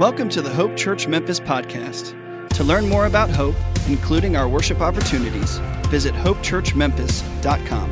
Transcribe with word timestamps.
Welcome 0.00 0.30
to 0.30 0.40
the 0.40 0.48
Hope 0.48 0.78
Church 0.78 1.06
Memphis 1.06 1.38
podcast. 1.38 2.16
To 2.54 2.64
learn 2.64 2.88
more 2.88 3.04
about 3.04 3.28
Hope, 3.28 3.54
including 3.86 4.34
our 4.34 4.48
worship 4.48 4.80
opportunities, 4.80 5.58
visit 5.88 6.14
hopechurchmemphis.com. 6.14 7.90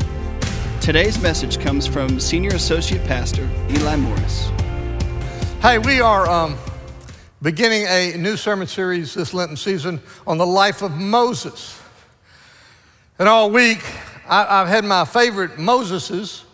Today's 0.81 1.21
message 1.21 1.61
comes 1.61 1.87
from 1.87 2.19
Senior 2.19 2.53
Associate 2.53 3.05
Pastor 3.07 3.47
Eli 3.69 3.97
Morris. 3.97 4.49
Hey, 5.61 5.77
we 5.77 6.01
are 6.01 6.27
um, 6.31 6.57
beginning 7.42 7.85
a 7.85 8.17
new 8.17 8.38
sermon 8.38 8.69
series 8.69 9.13
this 9.13 9.35
Lenten 9.35 9.59
season 9.59 10.01
on 10.27 10.38
the 10.38 10.47
life 10.47 10.81
of 10.81 10.93
Moses. 10.93 11.79
And 13.19 13.29
all 13.29 13.51
week, 13.51 13.85
I, 14.27 14.61
have 14.61 14.69
had 14.69 14.87
my 14.87 15.04
favorite 15.04 15.59
Moseses 15.59 16.45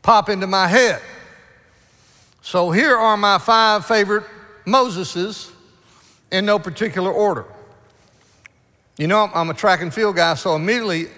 pop 0.00 0.30
into 0.30 0.46
my 0.46 0.68
head. 0.68 1.02
So 2.40 2.70
here 2.70 2.96
are 2.96 3.18
my 3.18 3.36
five 3.36 3.84
favorite 3.84 4.24
Moseses 4.66 5.50
in 6.30 6.46
no 6.46 6.58
particular 6.58 7.12
order. 7.12 7.44
You 8.96 9.08
know, 9.08 9.30
I'm 9.34 9.50
a 9.50 9.54
track 9.54 9.82
and 9.82 9.92
field 9.92 10.16
guy, 10.16 10.34
so 10.34 10.54
immediately 10.54 11.08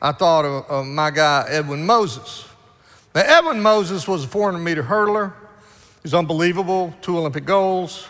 I 0.00 0.12
thought 0.12 0.44
of, 0.44 0.70
of 0.70 0.86
my 0.86 1.10
guy, 1.10 1.46
Edwin 1.48 1.84
Moses. 1.84 2.46
Now, 3.14 3.22
Edwin 3.24 3.60
Moses 3.60 4.06
was 4.06 4.24
a 4.24 4.28
400 4.28 4.58
meter 4.58 4.82
hurdler. 4.82 5.32
He's 6.02 6.14
unbelievable, 6.14 6.94
two 7.00 7.18
Olympic 7.18 7.44
goals. 7.44 8.06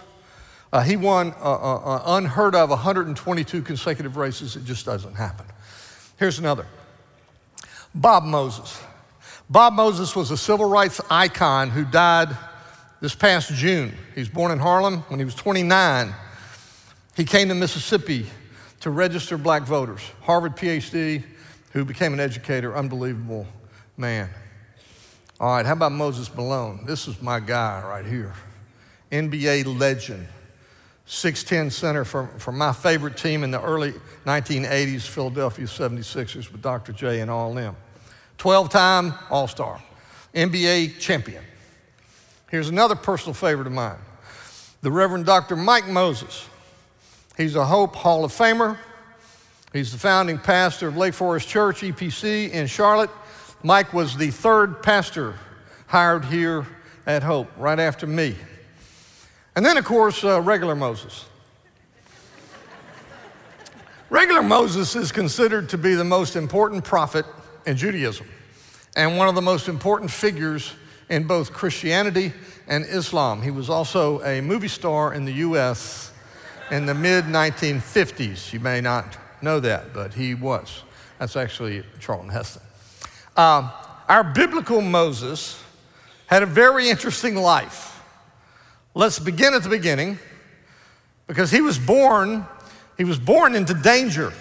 Uh, 0.72 0.82
he 0.82 0.96
won 0.96 1.32
uh, 1.40 1.52
uh, 1.52 1.76
uh 1.76 2.02
unheard 2.18 2.54
of 2.54 2.70
122 2.70 3.62
consecutive 3.62 4.16
races. 4.16 4.56
It 4.56 4.64
just 4.64 4.84
doesn't 4.84 5.14
happen. 5.14 5.46
Here's 6.18 6.38
another 6.38 6.66
Bob 7.94 8.24
Moses. 8.24 8.80
Bob 9.48 9.74
Moses 9.74 10.16
was 10.16 10.30
a 10.30 10.36
civil 10.36 10.68
rights 10.68 11.00
icon 11.10 11.70
who 11.70 11.84
died 11.84 12.36
this 13.04 13.14
past 13.14 13.52
June. 13.52 13.92
He 14.14 14.20
was 14.20 14.30
born 14.30 14.50
in 14.50 14.58
Harlem 14.58 15.00
when 15.08 15.18
he 15.18 15.26
was 15.26 15.34
29. 15.34 16.14
He 17.14 17.24
came 17.26 17.48
to 17.50 17.54
Mississippi 17.54 18.24
to 18.80 18.88
register 18.88 19.36
black 19.36 19.64
voters. 19.64 20.00
Harvard 20.22 20.56
PhD, 20.56 21.22
who 21.74 21.84
became 21.84 22.14
an 22.14 22.20
educator, 22.20 22.74
unbelievable 22.74 23.46
man. 23.98 24.30
All 25.38 25.54
right, 25.54 25.66
how 25.66 25.74
about 25.74 25.92
Moses 25.92 26.34
Malone? 26.34 26.86
This 26.86 27.06
is 27.06 27.20
my 27.20 27.40
guy 27.40 27.82
right 27.86 28.06
here. 28.06 28.32
NBA 29.12 29.78
legend, 29.78 30.26
6'10 31.06 31.72
center 31.72 32.06
for, 32.06 32.28
for 32.38 32.52
my 32.52 32.72
favorite 32.72 33.18
team 33.18 33.44
in 33.44 33.50
the 33.50 33.60
early 33.60 33.92
1980s, 34.24 35.02
Philadelphia 35.02 35.66
76ers 35.66 36.50
with 36.50 36.62
Dr. 36.62 36.94
J 36.94 37.20
and 37.20 37.30
all 37.30 37.52
them. 37.52 37.76
12 38.38 38.70
time 38.70 39.12
All 39.28 39.46
Star, 39.46 39.78
NBA 40.34 40.98
champion. 41.00 41.44
Here's 42.54 42.68
another 42.68 42.94
personal 42.94 43.34
favorite 43.34 43.66
of 43.66 43.72
mine 43.72 43.98
the 44.80 44.92
Reverend 44.92 45.26
Dr. 45.26 45.56
Mike 45.56 45.88
Moses. 45.88 46.48
He's 47.36 47.56
a 47.56 47.66
Hope 47.66 47.96
Hall 47.96 48.24
of 48.24 48.30
Famer. 48.30 48.78
He's 49.72 49.90
the 49.90 49.98
founding 49.98 50.38
pastor 50.38 50.86
of 50.86 50.96
Lake 50.96 51.14
Forest 51.14 51.48
Church, 51.48 51.80
EPC, 51.80 52.52
in 52.52 52.68
Charlotte. 52.68 53.10
Mike 53.64 53.92
was 53.92 54.16
the 54.16 54.30
third 54.30 54.84
pastor 54.84 55.34
hired 55.88 56.26
here 56.26 56.64
at 57.08 57.24
Hope, 57.24 57.48
right 57.56 57.80
after 57.80 58.06
me. 58.06 58.36
And 59.56 59.66
then, 59.66 59.76
of 59.76 59.84
course, 59.84 60.22
uh, 60.22 60.40
regular 60.40 60.76
Moses. 60.76 61.24
regular 64.10 64.44
Moses 64.44 64.94
is 64.94 65.10
considered 65.10 65.70
to 65.70 65.76
be 65.76 65.96
the 65.96 66.04
most 66.04 66.36
important 66.36 66.84
prophet 66.84 67.26
in 67.66 67.76
Judaism 67.76 68.28
and 68.94 69.18
one 69.18 69.26
of 69.26 69.34
the 69.34 69.42
most 69.42 69.66
important 69.66 70.08
figures 70.08 70.72
in 71.08 71.24
both 71.26 71.52
Christianity 71.52 72.32
and 72.66 72.84
Islam. 72.84 73.42
He 73.42 73.50
was 73.50 73.68
also 73.68 74.22
a 74.22 74.40
movie 74.40 74.68
star 74.68 75.12
in 75.14 75.24
the 75.24 75.32
U.S. 75.32 76.12
in 76.70 76.86
the 76.86 76.94
mid 76.94 77.24
1950s. 77.24 78.52
You 78.52 78.60
may 78.60 78.80
not 78.80 79.18
know 79.42 79.60
that, 79.60 79.92
but 79.92 80.14
he 80.14 80.34
was. 80.34 80.82
That's 81.18 81.36
actually 81.36 81.84
Charlton 82.00 82.30
Heston. 82.30 82.62
Uh, 83.36 83.70
our 84.08 84.24
biblical 84.24 84.80
Moses 84.80 85.62
had 86.26 86.42
a 86.42 86.46
very 86.46 86.88
interesting 86.88 87.36
life. 87.36 88.02
Let's 88.94 89.18
begin 89.18 89.54
at 89.54 89.62
the 89.62 89.68
beginning 89.68 90.18
because 91.26 91.50
he 91.50 91.60
was 91.60 91.78
born, 91.78 92.46
he 92.96 93.04
was 93.04 93.18
born 93.18 93.54
into 93.54 93.74
danger. 93.74 94.32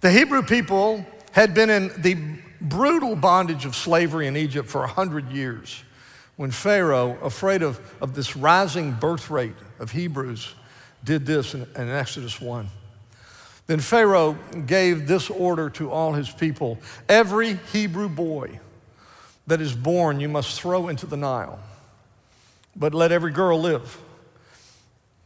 The 0.00 0.10
Hebrew 0.10 0.42
people 0.42 1.04
had 1.32 1.54
been 1.54 1.70
in 1.70 1.90
the 1.98 2.16
brutal 2.64 3.16
bondage 3.16 3.64
of 3.64 3.76
slavery 3.76 4.26
in 4.26 4.36
Egypt 4.36 4.68
for 4.68 4.80
100 4.80 5.30
years 5.30 5.82
when 6.36 6.50
Pharaoh, 6.50 7.16
afraid 7.22 7.62
of, 7.62 7.80
of 8.00 8.14
this 8.14 8.36
rising 8.36 8.92
birth 8.92 9.30
rate 9.30 9.54
of 9.78 9.92
Hebrews, 9.92 10.54
did 11.04 11.26
this 11.26 11.54
in, 11.54 11.62
in 11.76 11.88
Exodus 11.88 12.40
1. 12.40 12.68
Then 13.66 13.80
Pharaoh 13.80 14.36
gave 14.66 15.06
this 15.06 15.30
order 15.30 15.70
to 15.70 15.90
all 15.90 16.12
his 16.12 16.30
people 16.30 16.78
Every 17.08 17.54
Hebrew 17.72 18.08
boy 18.08 18.60
that 19.46 19.60
is 19.60 19.74
born 19.74 20.20
you 20.20 20.28
must 20.28 20.60
throw 20.60 20.88
into 20.88 21.06
the 21.06 21.16
Nile, 21.16 21.58
but 22.74 22.94
let 22.94 23.12
every 23.12 23.30
girl 23.30 23.60
live. 23.60 23.98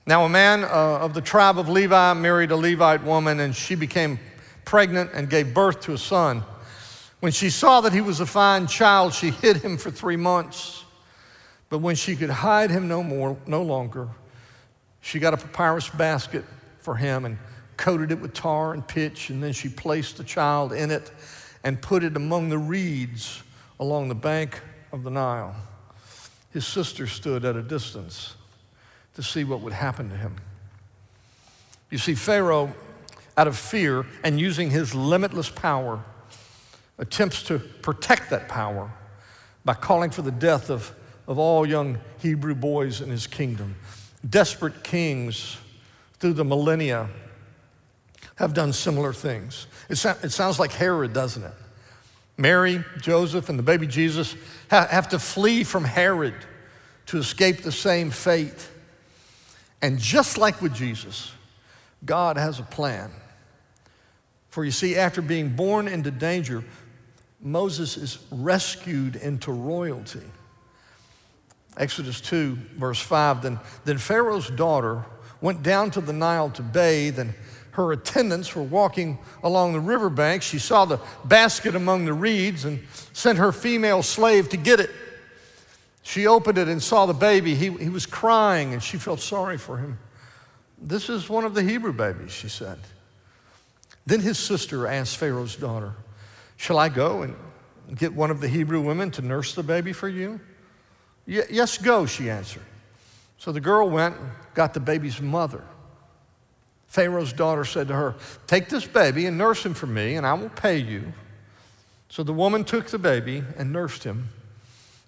Now, 0.06 0.24
a 0.24 0.28
man 0.28 0.64
uh, 0.64 0.68
of 0.68 1.14
the 1.14 1.20
tribe 1.20 1.58
of 1.58 1.68
Levi 1.68 2.14
married 2.14 2.50
a 2.50 2.56
Levite 2.56 3.02
woman, 3.04 3.40
and 3.40 3.54
she 3.54 3.74
became 3.74 4.18
pregnant 4.64 5.10
and 5.12 5.28
gave 5.28 5.52
birth 5.52 5.80
to 5.82 5.92
a 5.92 5.98
son. 5.98 6.42
When 7.20 7.32
she 7.32 7.50
saw 7.50 7.80
that 7.80 7.92
he 7.92 8.00
was 8.00 8.20
a 8.20 8.26
fine 8.26 8.66
child, 8.66 9.12
she 9.12 9.30
hid 9.30 9.58
him 9.58 9.76
for 9.76 9.90
three 9.90 10.16
months. 10.16 10.84
But 11.68 11.78
when 11.78 11.96
she 11.96 12.16
could 12.16 12.30
hide 12.30 12.70
him 12.70 12.88
no 12.88 13.02
more, 13.02 13.36
no 13.46 13.62
longer, 13.62 14.08
she 15.00 15.18
got 15.18 15.34
a 15.34 15.36
papyrus 15.36 15.88
basket 15.88 16.44
for 16.78 16.94
him 16.94 17.24
and 17.24 17.38
coated 17.76 18.10
it 18.12 18.20
with 18.20 18.34
tar 18.34 18.72
and 18.72 18.86
pitch, 18.86 19.30
and 19.30 19.42
then 19.42 19.52
she 19.52 19.68
placed 19.68 20.16
the 20.16 20.24
child 20.24 20.72
in 20.72 20.90
it 20.90 21.10
and 21.64 21.80
put 21.80 22.04
it 22.04 22.16
among 22.16 22.48
the 22.48 22.58
reeds 22.58 23.42
along 23.80 24.08
the 24.08 24.14
bank 24.14 24.60
of 24.92 25.02
the 25.02 25.10
Nile. 25.10 25.54
His 26.52 26.66
sister 26.66 27.06
stood 27.06 27.44
at 27.44 27.56
a 27.56 27.62
distance 27.62 28.34
to 29.14 29.22
see 29.22 29.44
what 29.44 29.60
would 29.60 29.72
happen 29.72 30.08
to 30.08 30.16
him. 30.16 30.36
You 31.90 31.98
see, 31.98 32.14
Pharaoh, 32.14 32.74
out 33.36 33.46
of 33.46 33.56
fear 33.56 34.06
and 34.24 34.40
using 34.40 34.70
his 34.70 34.94
limitless 34.94 35.50
power, 35.50 36.02
attempts 36.98 37.42
to 37.44 37.58
protect 37.58 38.30
that 38.30 38.48
power 38.48 38.90
by 39.64 39.74
calling 39.74 40.10
for 40.10 40.22
the 40.22 40.30
death 40.30 40.70
of, 40.70 40.94
of 41.26 41.38
all 41.38 41.66
young 41.66 41.98
Hebrew 42.18 42.54
boys 42.54 43.00
in 43.00 43.10
his 43.10 43.26
kingdom. 43.26 43.76
Desperate 44.28 44.82
kings 44.82 45.56
through 46.18 46.32
the 46.32 46.44
millennia 46.44 47.08
have 48.36 48.54
done 48.54 48.72
similar 48.72 49.12
things. 49.12 49.66
It, 49.88 49.96
so, 49.96 50.16
it 50.22 50.30
sounds 50.30 50.58
like 50.58 50.72
Herod, 50.72 51.12
doesn't 51.12 51.42
it? 51.42 51.54
Mary, 52.36 52.84
Joseph, 53.00 53.48
and 53.48 53.58
the 53.58 53.64
baby 53.64 53.86
Jesus 53.86 54.36
have 54.68 55.08
to 55.08 55.18
flee 55.18 55.64
from 55.64 55.84
Herod 55.84 56.34
to 57.06 57.18
escape 57.18 57.62
the 57.62 57.72
same 57.72 58.10
fate. 58.10 58.68
And 59.82 59.98
just 59.98 60.38
like 60.38 60.62
with 60.62 60.72
Jesus, 60.72 61.32
God 62.04 62.36
has 62.36 62.60
a 62.60 62.62
plan. 62.62 63.10
For 64.50 64.64
you 64.64 64.70
see, 64.70 64.96
after 64.96 65.20
being 65.20 65.50
born 65.50 65.88
into 65.88 66.10
danger, 66.10 66.64
Moses 67.40 67.96
is 67.96 68.18
rescued 68.30 69.16
into 69.16 69.52
royalty. 69.52 70.22
Exodus 71.76 72.20
2, 72.20 72.56
verse 72.74 73.00
5 73.00 73.42
then, 73.42 73.60
then 73.84 73.98
Pharaoh's 73.98 74.50
daughter 74.50 75.04
went 75.40 75.62
down 75.62 75.90
to 75.92 76.00
the 76.00 76.12
Nile 76.12 76.50
to 76.50 76.62
bathe, 76.62 77.18
and 77.18 77.34
her 77.72 77.92
attendants 77.92 78.56
were 78.56 78.62
walking 78.62 79.18
along 79.44 79.72
the 79.72 79.80
riverbank. 79.80 80.42
She 80.42 80.58
saw 80.58 80.84
the 80.84 80.98
basket 81.24 81.76
among 81.76 82.06
the 82.06 82.12
reeds 82.12 82.64
and 82.64 82.80
sent 83.12 83.38
her 83.38 83.52
female 83.52 84.02
slave 84.02 84.48
to 84.48 84.56
get 84.56 84.80
it. 84.80 84.90
She 86.02 86.26
opened 86.26 86.58
it 86.58 86.66
and 86.66 86.82
saw 86.82 87.06
the 87.06 87.12
baby. 87.12 87.54
He, 87.54 87.70
he 87.70 87.88
was 87.88 88.06
crying, 88.06 88.72
and 88.72 88.82
she 88.82 88.96
felt 88.96 89.20
sorry 89.20 89.58
for 89.58 89.76
him. 89.76 89.98
This 90.80 91.08
is 91.08 91.28
one 91.28 91.44
of 91.44 91.54
the 91.54 91.62
Hebrew 91.62 91.92
babies, 91.92 92.32
she 92.32 92.48
said. 92.48 92.78
Then 94.06 94.20
his 94.20 94.38
sister 94.38 94.86
asked 94.86 95.16
Pharaoh's 95.18 95.54
daughter, 95.54 95.92
Shall 96.58 96.78
I 96.78 96.88
go 96.90 97.22
and 97.22 97.36
get 97.96 98.12
one 98.12 98.30
of 98.30 98.40
the 98.40 98.48
Hebrew 98.48 98.80
women 98.80 99.10
to 99.12 99.22
nurse 99.22 99.54
the 99.54 99.62
baby 99.62 99.94
for 99.94 100.08
you? 100.08 100.40
yes, 101.24 101.78
go, 101.78 102.04
she 102.04 102.28
answered. 102.28 102.64
So 103.38 103.52
the 103.52 103.60
girl 103.60 103.88
went 103.88 104.16
and 104.16 104.30
got 104.54 104.74
the 104.74 104.80
baby's 104.80 105.20
mother. 105.20 105.62
Pharaoh's 106.88 107.32
daughter 107.32 107.64
said 107.64 107.88
to 107.88 107.94
her, 107.94 108.16
Take 108.46 108.68
this 108.68 108.86
baby 108.86 109.26
and 109.26 109.38
nurse 109.38 109.64
him 109.64 109.72
for 109.72 109.86
me, 109.86 110.16
and 110.16 110.26
I 110.26 110.34
will 110.34 110.48
pay 110.48 110.78
you. 110.78 111.12
So 112.08 112.22
the 112.22 112.32
woman 112.32 112.64
took 112.64 112.88
the 112.88 112.98
baby 112.98 113.44
and 113.56 113.72
nursed 113.72 114.02
him. 114.02 114.30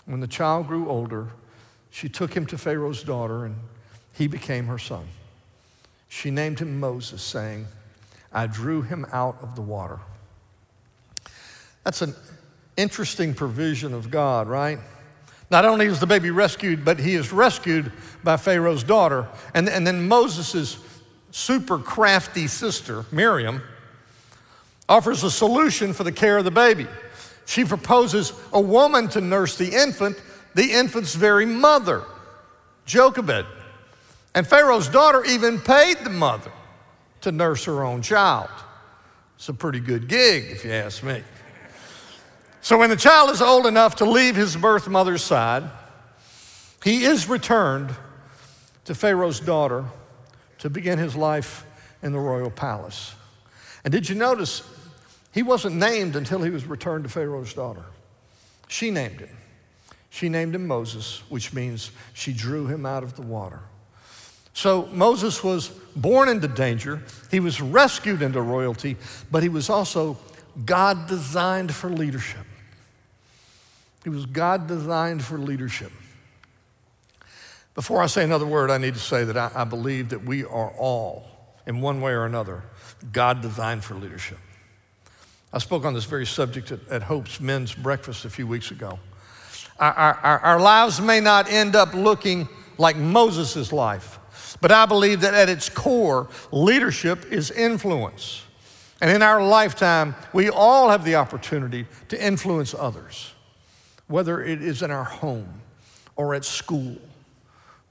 When 0.05 0.21
the 0.21 0.29
child 0.29 0.69
grew 0.69 0.89
older, 0.89 1.29
she 1.91 2.09
took 2.09 2.35
him 2.35 2.47
to 2.47 2.59
Pharaoh's 2.59 3.03
daughter, 3.03 3.45
and 3.45 3.57
he 4.13 4.29
became 4.29 4.67
her 4.67 4.79
son. 4.79 5.09
She 6.09 6.31
named 6.31 6.61
him 6.61 6.79
Moses, 6.79 7.23
saying, 7.23 7.67
I 8.33 8.47
drew 8.47 8.83
him 8.83 9.05
out 9.11 9.39
of 9.43 9.57
the 9.57 9.63
water. 9.63 9.99
That's 11.85 12.03
an 12.03 12.15
interesting 12.77 13.35
provision 13.35 13.95
of 13.95 14.11
God, 14.11 14.49
right? 14.49 14.79
Not 15.51 15.65
only 15.65 15.87
is 15.87 15.99
the 15.99 16.07
baby 16.07 16.31
rescued, 16.31 16.85
but 16.85 16.99
he 17.01 17.15
is 17.15 17.33
rescued 17.33 17.91
by 18.23 18.37
Pharaoh's 18.37 18.85
daughter. 18.85 19.29
And, 19.55 19.69
and 19.69 19.87
then 19.87 20.07
Moses' 20.07 20.79
super 21.31 21.79
crafty 21.79 22.47
sister, 22.47 23.05
Miriam, 23.11 23.63
offers 24.89 25.25
a 25.25 25.31
solution 25.31 25.93
for 25.93 26.05
the 26.05 26.13
care 26.13 26.39
of 26.39 26.45
the 26.45 26.51
baby. 26.51 26.87
She 27.47 27.65
proposes 27.65 28.33
a 28.53 28.61
woman 28.61 29.09
to 29.09 29.21
nurse 29.21 29.57
the 29.57 29.71
infant, 29.75 30.21
the 30.55 30.73
infant's 30.73 31.15
very 31.15 31.47
mother, 31.47 32.05
Jochebed. 32.87 33.47
And 34.35 34.47
Pharaoh's 34.47 34.89
daughter 34.89 35.25
even 35.25 35.59
paid 35.61 35.99
the 35.99 36.11
mother 36.11 36.53
to 37.23 37.33
nurse 37.33 37.65
her 37.65 37.83
own 37.83 38.03
child. 38.03 38.51
It's 39.35 39.49
a 39.49 39.55
pretty 39.55 39.81
good 39.81 40.07
gig, 40.07 40.45
if 40.51 40.65
you 40.65 40.71
ask 40.71 41.03
me. 41.03 41.23
So 42.63 42.79
when 42.79 42.91
the 42.91 42.97
child 42.97 43.31
is 43.31 43.41
old 43.41 43.67
enough 43.67 43.97
to 43.97 44.05
leave 44.05 44.37
his 44.37 44.57
birth 44.57 44.87
mother's 44.89 45.23
side, 45.23 45.65
he 46.85 47.05
is 47.05 47.29
returned 47.29 47.95
to 48.85 48.95
Pharaoh's 48.95 49.41
daughter 49.41 49.85
to 50.59 50.71
begin 50.71 50.99
his 50.99 51.17
life 51.17 51.65
in 52.03 52.13
the 52.13 52.19
royal 52.19 52.51
palace. 52.51 53.15
And 53.85 53.93
did 53.93 54.09
you 54.09 54.15
notice 54.15 54.63
he 55.33 55.43
wasn't 55.43 55.77
named 55.77 56.17
until 56.17 56.43
he 56.43 56.51
was 56.51 56.67
returned 56.67 57.05
to 57.05 57.11
Pharaoh's 57.11 57.55
daughter? 57.55 57.85
She 58.69 58.91
named 58.91 59.21
him. 59.21 59.37
She 60.11 60.29
named 60.29 60.55
him 60.55 60.67
Moses, 60.67 61.23
which 61.29 61.53
means 61.53 61.91
she 62.13 62.33
drew 62.33 62.67
him 62.67 62.85
out 62.85 63.03
of 63.03 63.17
the 63.17 63.23
water. 63.23 63.61
So 64.53 64.87
Moses 64.93 65.43
was 65.43 65.69
born 65.97 66.29
into 66.29 66.49
danger, 66.49 67.03
he 67.31 67.41
was 67.41 67.61
rescued 67.61 68.21
into 68.21 68.43
royalty, 68.43 68.97
but 69.31 69.43
he 69.43 69.49
was 69.49 69.71
also 69.71 70.19
God 70.65 71.07
designed 71.07 71.75
for 71.75 71.89
leadership. 71.89 72.45
He 74.05 74.11
was 74.11 74.27
God 74.27 74.67
designed 74.67 75.25
for 75.25 75.39
leadership. 75.39 75.93
Before 77.75 78.03
I 78.03 78.07
say 78.07 78.25
another 78.25 78.47
word, 78.47 78.71
I 78.71 78.79
need 78.79 78.95
to 78.95 79.01
say 79.01 79.25
that 79.25 79.37
I, 79.37 79.51
I 79.55 79.65
believe 79.65 80.09
that 80.11 80.25
we 80.25 80.45
are 80.45 80.71
all, 80.71 81.27
in 81.67 81.81
one 81.81 82.01
way 82.01 82.13
or 82.13 82.25
another, 82.25 82.63
God 83.13 83.41
designed 83.41 83.85
for 83.85 83.95
leadership. 83.95 84.39
I 85.53 85.59
spoke 85.59 85.85
on 85.85 85.95
this 85.95 86.05
very 86.05 86.27
subject 86.27 86.73
at, 86.73 86.87
at 86.89 87.03
Hope's 87.03 87.41
men's 87.41 87.75
breakfast 87.75 88.25
a 88.25 88.31
few 88.31 88.47
weeks 88.47 88.71
ago. 88.71 88.99
Our, 89.79 89.93
our, 89.93 90.39
our 90.41 90.61
lives 90.61 91.01
may 91.01 91.21
not 91.21 91.51
end 91.51 91.75
up 91.75 91.95
looking 91.95 92.49
like 92.77 92.97
Moses' 92.97 93.73
life, 93.73 94.19
but 94.61 94.71
I 94.71 94.87
believe 94.87 95.23
that 95.23 95.35
at 95.35 95.49
its 95.49 95.69
core, 95.69 96.29
leadership 96.53 97.33
is 97.33 97.51
influence. 97.51 98.43
And 99.01 99.11
in 99.11 99.23
our 99.23 99.43
lifetime, 99.43 100.15
we 100.33 100.51
all 100.51 100.91
have 100.91 101.05
the 101.05 101.15
opportunity 101.15 101.87
to 102.09 102.23
influence 102.23 102.75
others, 102.75 103.33
whether 104.11 104.43
it 104.43 104.61
is 104.61 104.83
in 104.83 104.91
our 104.91 105.05
home 105.05 105.49
or 106.17 106.35
at 106.35 106.45
school 106.45 106.97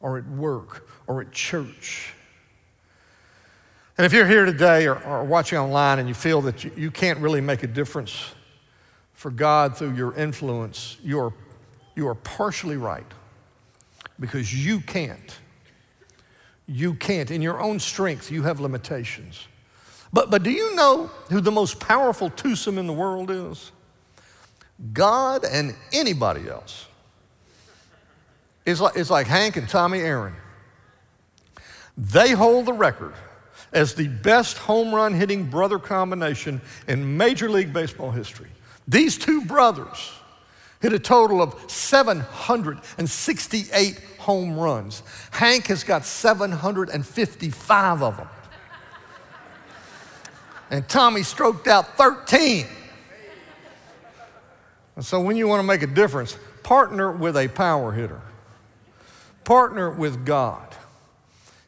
or 0.02 0.18
at 0.18 0.28
work 0.28 0.88
or 1.08 1.22
at 1.22 1.32
church. 1.32 2.14
And 3.98 4.06
if 4.06 4.14
you're 4.14 4.28
here 4.28 4.46
today 4.46 4.88
or, 4.88 5.02
or 5.04 5.24
watching 5.24 5.58
online 5.58 6.00
and 6.00 6.08
you 6.08 6.14
feel 6.14 6.42
that 6.42 6.64
you, 6.64 6.72
you 6.76 6.92
can't 6.92 7.20
really 7.20 7.42
make 7.42 7.64
a 7.64 7.68
difference 7.68 8.34
for 9.14 9.32
God 9.32 9.78
through 9.78 9.96
your 9.96 10.14
influence, 10.16 10.98
you're, 11.04 11.34
you 11.96 12.08
are 12.08 12.16
partially 12.16 12.78
right 12.78 13.06
because 14.20 14.54
you 14.54 14.80
can't. 14.82 15.40
You 16.68 16.94
can't. 16.94 17.32
In 17.32 17.42
your 17.42 17.62
own 17.62 17.80
strength, 17.80 18.32
you 18.32 18.44
have 18.44 18.60
limitations. 18.60 19.48
But, 20.12 20.30
but 20.30 20.44
do 20.44 20.52
you 20.52 20.76
know 20.76 21.08
who 21.30 21.42
the 21.42 21.52
most 21.52 21.80
powerful 21.80 22.30
twosome 22.30 22.78
in 22.78 22.88
the 22.88 22.94
world 22.94 23.32
is? 23.32 23.72
God 24.94 25.46
and 25.46 25.76
anybody 25.92 26.50
else. 26.50 26.86
It's 28.66 28.80
like, 28.80 28.96
it's 28.96 29.10
like 29.10 29.28
Hank 29.28 29.58
and 29.58 29.68
Tommy 29.68 30.00
Aaron. 30.00 30.36
They 31.98 32.32
hold 32.32 32.66
the 32.66 32.72
record 32.74 33.14
as 33.74 33.94
the 33.94 34.08
best 34.08 34.58
home 34.58 34.96
run 34.96 35.14
hitting 35.14 35.50
brother 35.50 35.80
combination 35.80 36.62
in 36.88 37.18
Major 37.18 37.50
League 37.50 37.74
Baseball 37.74 38.12
history. 38.12 38.48
These 38.88 39.18
two 39.18 39.44
brothers 39.46 40.14
hit 40.82 40.94
a 40.94 41.00
total 41.00 41.42
of 41.42 41.70
768 41.70 44.00
home 44.18 44.58
runs. 44.58 45.04
Hank 45.32 45.68
has 45.68 45.84
got 45.84 46.06
755 46.06 48.04
of 48.04 48.16
them. 48.18 48.30
And 50.72 50.88
Tommy 50.88 51.24
stroked 51.24 51.68
out 51.68 51.98
13. 51.98 52.68
And 55.00 55.06
so 55.06 55.22
when 55.22 55.38
you 55.38 55.48
want 55.48 55.62
to 55.62 55.66
make 55.66 55.82
a 55.82 55.88
difference, 55.88 56.38
partner 56.62 57.10
with 57.10 57.38
a 57.38 57.48
power 57.48 57.94
hitter. 57.94 58.20
Partner 59.46 59.90
with 59.90 60.26
God. 60.26 60.76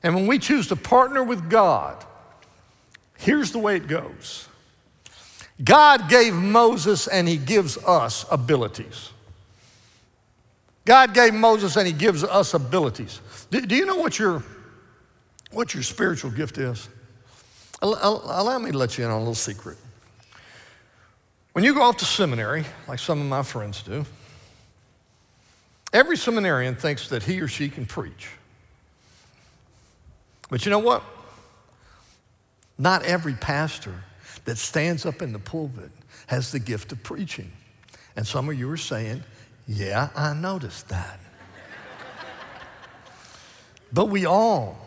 And 0.03 0.13
when 0.15 0.27
we 0.27 0.37
choose 0.37 0.67
to 0.67 0.75
partner 0.75 1.23
with 1.23 1.49
God, 1.49 2.03
here's 3.17 3.53
the 3.53 3.57
way 3.57 3.77
it 3.77 3.87
goes 3.87 4.49
God 5.63 6.09
gave 6.09 6.33
Moses 6.33 7.07
and 7.07 7.25
he 7.25 7.37
gives 7.37 7.77
us 7.77 8.25
abilities. 8.29 9.11
God 10.83 11.13
gave 11.13 11.33
Moses 11.33 11.77
and 11.77 11.87
he 11.87 11.93
gives 11.93 12.25
us 12.25 12.53
abilities. 12.53 13.21
Do, 13.49 13.65
do 13.65 13.77
you 13.77 13.85
know 13.85 13.95
what 13.95 14.19
your, 14.19 14.43
what 15.51 15.73
your 15.73 15.83
spiritual 15.83 16.31
gift 16.31 16.57
is? 16.57 16.89
Allow 17.81 18.59
me 18.59 18.73
to 18.73 18.77
let 18.77 18.97
you 18.97 19.05
in 19.05 19.09
on 19.09 19.15
a 19.15 19.19
little 19.19 19.35
secret. 19.35 19.77
When 21.53 21.65
you 21.65 21.73
go 21.73 21.81
off 21.81 21.97
to 21.97 22.05
seminary, 22.05 22.65
like 22.87 22.99
some 22.99 23.19
of 23.19 23.27
my 23.27 23.43
friends 23.43 23.83
do, 23.83 24.05
every 25.91 26.15
seminarian 26.15 26.75
thinks 26.75 27.09
that 27.09 27.23
he 27.23 27.41
or 27.41 27.47
she 27.47 27.69
can 27.69 27.85
preach. 27.85 28.29
But 30.49 30.65
you 30.65 30.69
know 30.69 30.79
what? 30.79 31.03
Not 32.77 33.03
every 33.03 33.33
pastor 33.33 34.03
that 34.45 34.57
stands 34.57 35.05
up 35.05 35.21
in 35.21 35.33
the 35.33 35.39
pulpit 35.39 35.91
has 36.27 36.51
the 36.51 36.59
gift 36.59 36.91
of 36.91 37.03
preaching. 37.03 37.51
And 38.15 38.25
some 38.25 38.49
of 38.49 38.57
you 38.57 38.69
are 38.69 38.77
saying, 38.77 39.23
Yeah, 39.67 40.09
I 40.15 40.33
noticed 40.33 40.89
that. 40.89 41.19
but 43.93 44.05
we 44.05 44.25
all 44.25 44.77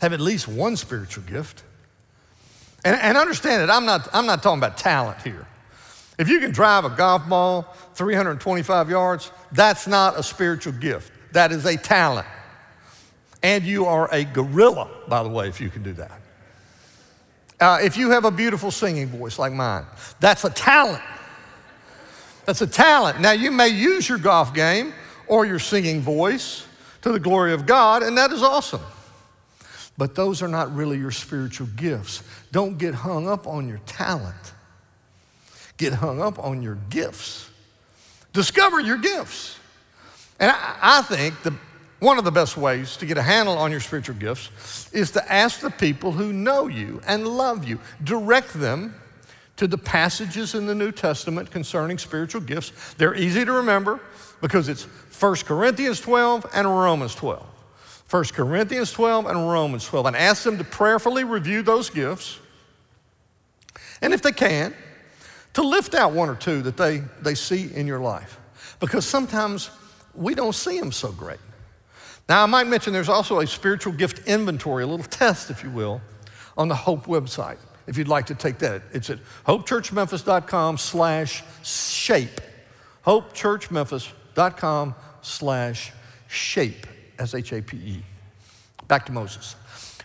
have 0.00 0.12
at 0.12 0.20
least 0.20 0.46
one 0.48 0.76
spiritual 0.76 1.24
gift. 1.24 1.62
And, 2.84 2.96
and 3.00 3.16
understand 3.16 3.62
it, 3.62 3.70
I'm 3.70 3.86
not, 3.86 4.08
I'm 4.12 4.26
not 4.26 4.42
talking 4.42 4.58
about 4.58 4.76
talent 4.76 5.22
here. 5.22 5.46
If 6.18 6.28
you 6.28 6.40
can 6.40 6.50
drive 6.50 6.84
a 6.84 6.90
golf 6.90 7.28
ball 7.28 7.74
325 7.94 8.90
yards, 8.90 9.30
that's 9.52 9.86
not 9.86 10.18
a 10.18 10.22
spiritual 10.22 10.72
gift. 10.72 11.12
That 11.32 11.52
is 11.52 11.66
a 11.66 11.76
talent. 11.76 12.26
And 13.42 13.64
you 13.64 13.84
are 13.84 14.12
a 14.12 14.24
gorilla, 14.24 14.88
by 15.08 15.22
the 15.22 15.28
way, 15.28 15.48
if 15.48 15.60
you 15.60 15.68
can 15.68 15.82
do 15.82 15.92
that. 15.94 16.20
Uh, 17.60 17.78
if 17.82 17.96
you 17.96 18.10
have 18.10 18.24
a 18.24 18.30
beautiful 18.30 18.70
singing 18.70 19.08
voice 19.08 19.38
like 19.38 19.52
mine, 19.52 19.84
that's 20.20 20.44
a 20.44 20.50
talent. 20.50 21.02
That's 22.44 22.60
a 22.60 22.66
talent. 22.66 23.20
Now, 23.20 23.32
you 23.32 23.50
may 23.50 23.68
use 23.68 24.08
your 24.08 24.18
golf 24.18 24.54
game 24.54 24.92
or 25.26 25.44
your 25.46 25.58
singing 25.58 26.00
voice 26.00 26.66
to 27.02 27.12
the 27.12 27.20
glory 27.20 27.52
of 27.52 27.66
God, 27.66 28.02
and 28.02 28.16
that 28.18 28.30
is 28.30 28.42
awesome. 28.42 28.82
But 29.98 30.14
those 30.14 30.42
are 30.42 30.48
not 30.48 30.74
really 30.74 30.98
your 30.98 31.10
spiritual 31.10 31.68
gifts. 31.76 32.22
Don't 32.52 32.78
get 32.78 32.94
hung 32.94 33.28
up 33.28 33.46
on 33.46 33.68
your 33.68 33.80
talent, 33.86 34.52
get 35.76 35.94
hung 35.94 36.20
up 36.20 36.38
on 36.38 36.62
your 36.62 36.78
gifts. 36.90 37.50
Discover 38.32 38.80
your 38.80 38.98
gifts. 38.98 39.58
And 40.38 40.50
I, 40.50 40.76
I 40.82 41.02
think 41.02 41.42
the, 41.42 41.54
one 42.00 42.18
of 42.18 42.24
the 42.24 42.30
best 42.30 42.56
ways 42.56 42.96
to 42.98 43.06
get 43.06 43.16
a 43.16 43.22
handle 43.22 43.56
on 43.56 43.70
your 43.70 43.80
spiritual 43.80 44.16
gifts 44.16 44.90
is 44.92 45.10
to 45.12 45.32
ask 45.32 45.60
the 45.60 45.70
people 45.70 46.12
who 46.12 46.32
know 46.32 46.66
you 46.66 47.00
and 47.06 47.26
love 47.26 47.66
you, 47.66 47.80
direct 48.04 48.52
them 48.52 48.94
to 49.56 49.66
the 49.66 49.78
passages 49.78 50.54
in 50.54 50.66
the 50.66 50.74
New 50.74 50.92
Testament 50.92 51.50
concerning 51.50 51.96
spiritual 51.96 52.42
gifts. 52.42 52.94
They're 52.94 53.14
easy 53.14 53.44
to 53.44 53.52
remember 53.52 54.00
because 54.40 54.68
it's 54.68 54.84
1 55.18 55.36
Corinthians 55.36 56.00
12 56.00 56.46
and 56.54 56.68
Romans 56.68 57.14
12. 57.14 57.44
1 58.10 58.24
Corinthians 58.26 58.92
12 58.92 59.26
and 59.26 59.48
Romans 59.48 59.84
12, 59.84 60.06
and 60.06 60.16
ask 60.16 60.44
them 60.44 60.58
to 60.58 60.64
prayerfully 60.64 61.24
review 61.24 61.62
those 61.62 61.90
gifts. 61.90 62.38
And 64.00 64.12
if 64.12 64.22
they 64.22 64.32
can, 64.32 64.74
to 65.56 65.62
lift 65.62 65.94
out 65.94 66.12
one 66.12 66.28
or 66.28 66.34
two 66.34 66.60
that 66.60 66.76
they, 66.76 67.02
they 67.22 67.34
see 67.34 67.72
in 67.72 67.86
your 67.86 67.98
life. 67.98 68.38
Because 68.78 69.06
sometimes 69.06 69.70
we 70.14 70.34
don't 70.34 70.54
see 70.54 70.78
them 70.78 70.92
so 70.92 71.10
great. 71.10 71.38
Now, 72.28 72.42
I 72.42 72.46
might 72.46 72.66
mention 72.66 72.92
there's 72.92 73.08
also 73.08 73.40
a 73.40 73.46
spiritual 73.46 73.94
gift 73.94 74.28
inventory, 74.28 74.84
a 74.84 74.86
little 74.86 75.06
test, 75.06 75.48
if 75.48 75.64
you 75.64 75.70
will, 75.70 76.02
on 76.58 76.68
the 76.68 76.74
Hope 76.74 77.06
website, 77.06 77.56
if 77.86 77.96
you'd 77.96 78.06
like 78.06 78.26
to 78.26 78.34
take 78.34 78.58
that. 78.58 78.82
It's 78.92 79.08
at 79.08 79.18
hopechurchmemphis.com 79.46 80.76
slash 80.76 81.42
shape. 81.62 82.38
hopechurchmemphis.com 83.06 84.94
slash 85.22 85.92
shape, 86.28 86.86
S-H-A-P-E. 87.18 88.02
Back 88.88 89.06
to 89.06 89.12
Moses. 89.12 89.56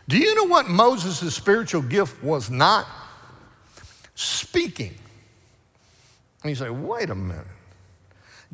Do 0.07 0.17
you 0.17 0.33
know 0.33 0.45
what 0.45 0.69
Moses' 0.69 1.35
spiritual 1.35 1.81
gift 1.81 2.23
was 2.23 2.49
not? 2.49 2.87
Speaking. 4.15 4.95
And 6.43 6.49
you 6.49 6.55
say, 6.55 6.69
wait 6.69 7.09
a 7.09 7.15
minute. 7.15 7.45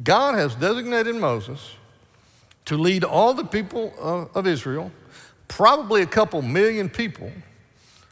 God 0.04 0.36
has 0.36 0.56
designated 0.56 1.16
Moses 1.16 1.76
to 2.66 2.78
lead 2.78 3.04
all 3.04 3.34
the 3.34 3.46
people 3.46 3.94
of, 4.00 4.36
of 4.36 4.46
Israel, 4.46 4.92
probably 5.48 6.02
a 6.02 6.06
couple 6.06 6.42
million 6.42 6.90
people, 6.90 7.32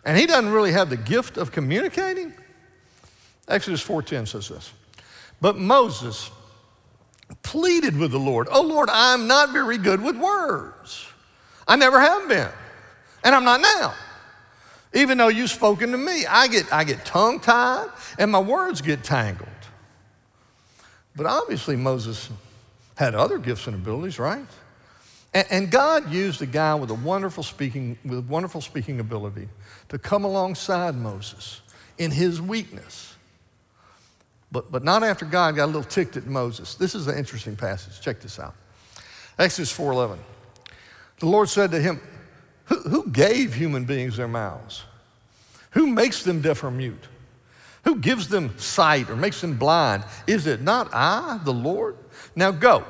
and 0.06 0.18
he 0.18 0.26
doesn't 0.26 0.52
really 0.52 0.72
have 0.72 0.90
the 0.90 0.98
gift 0.98 1.38
of 1.38 1.52
communicating. 1.52 2.34
Exodus 3.48 3.84
4:10 3.84 4.28
says 4.28 4.48
this. 4.48 4.72
But 5.42 5.58
Moses 5.58 6.32
pleaded 7.44 7.98
with 7.98 8.12
the 8.12 8.20
Lord, 8.20 8.48
"Oh 8.50 8.62
Lord, 8.62 8.90
I'm 8.90 9.28
not 9.28 9.52
very 9.52 9.78
good 9.78 10.02
with 10.02 10.16
words. 10.16 11.06
I 11.68 11.76
never 11.76 12.00
have 12.00 12.28
been, 12.30 12.50
and 13.24 13.36
I'm 13.36 13.44
not 13.44 13.62
now. 13.62 13.94
Even 14.94 15.18
though 15.18 15.28
you've 15.28 15.52
spoken 15.52 15.92
to 15.92 15.98
me, 15.98 16.26
I 16.26 16.48
get 16.48 16.72
I 16.72 16.86
get 16.86 17.06
tongue-tied 17.06 17.90
and 18.18 18.32
my 18.32 18.40
words 18.40 18.82
get 18.82 19.04
tangled." 19.04 19.50
But 21.16 21.26
obviously 21.26 21.76
Moses 21.76 22.30
had 22.96 23.16
other 23.16 23.38
gifts 23.38 23.68
and 23.68 23.76
abilities, 23.76 24.20
right? 24.20 24.46
And, 25.34 25.70
God 25.70 26.14
used 26.14 26.42
a 26.42 26.46
guy 26.46 26.76
with 26.76 26.90
a 26.90 26.96
wonderful 26.96 27.44
speaking 27.44 27.98
with 28.06 28.26
wonderful 28.28 28.62
speaking 28.62 29.02
ability 29.02 29.50
to 29.90 30.00
come 30.00 30.24
alongside 30.24 30.96
Moses 30.96 31.62
in 31.98 32.12
his 32.12 32.42
weakness 32.42 33.16
but, 34.56 34.72
but 34.72 34.86
not 34.86 35.04
after 35.04 35.26
God 35.26 35.58
got 35.58 35.66
a 35.66 35.68
little 35.68 35.84
ticked 35.84 36.16
at 36.16 36.26
Moses. 36.26 36.76
This 36.76 36.96
is 36.96 37.08
an 37.08 37.18
interesting 37.18 37.58
passage. 37.58 38.00
Check 38.00 38.22
this 38.22 38.40
out. 38.40 38.56
Exodus 39.38 39.78
4.11. 39.78 40.18
The 41.20 41.26
Lord 41.26 41.50
said 41.50 41.72
to 41.72 41.82
him, 41.82 42.00
who, 42.64 42.80
who 42.84 43.10
gave 43.10 43.54
human 43.54 43.84
beings 43.84 44.16
their 44.16 44.30
mouths? 44.30 44.86
Who 45.72 45.88
makes 45.88 46.24
them 46.24 46.40
deaf 46.40 46.64
or 46.64 46.72
mute? 46.72 47.04
Who 47.86 47.98
gives 47.98 48.28
them 48.28 48.58
sight 48.58 49.10
or 49.10 49.16
makes 49.16 49.40
them 49.42 49.58
blind? 49.58 50.04
Is 50.28 50.48
it 50.48 50.62
not 50.62 50.90
I, 50.92 51.40
the 51.44 51.54
Lord? 51.54 51.96
Now 52.36 52.52
go. 52.52 52.84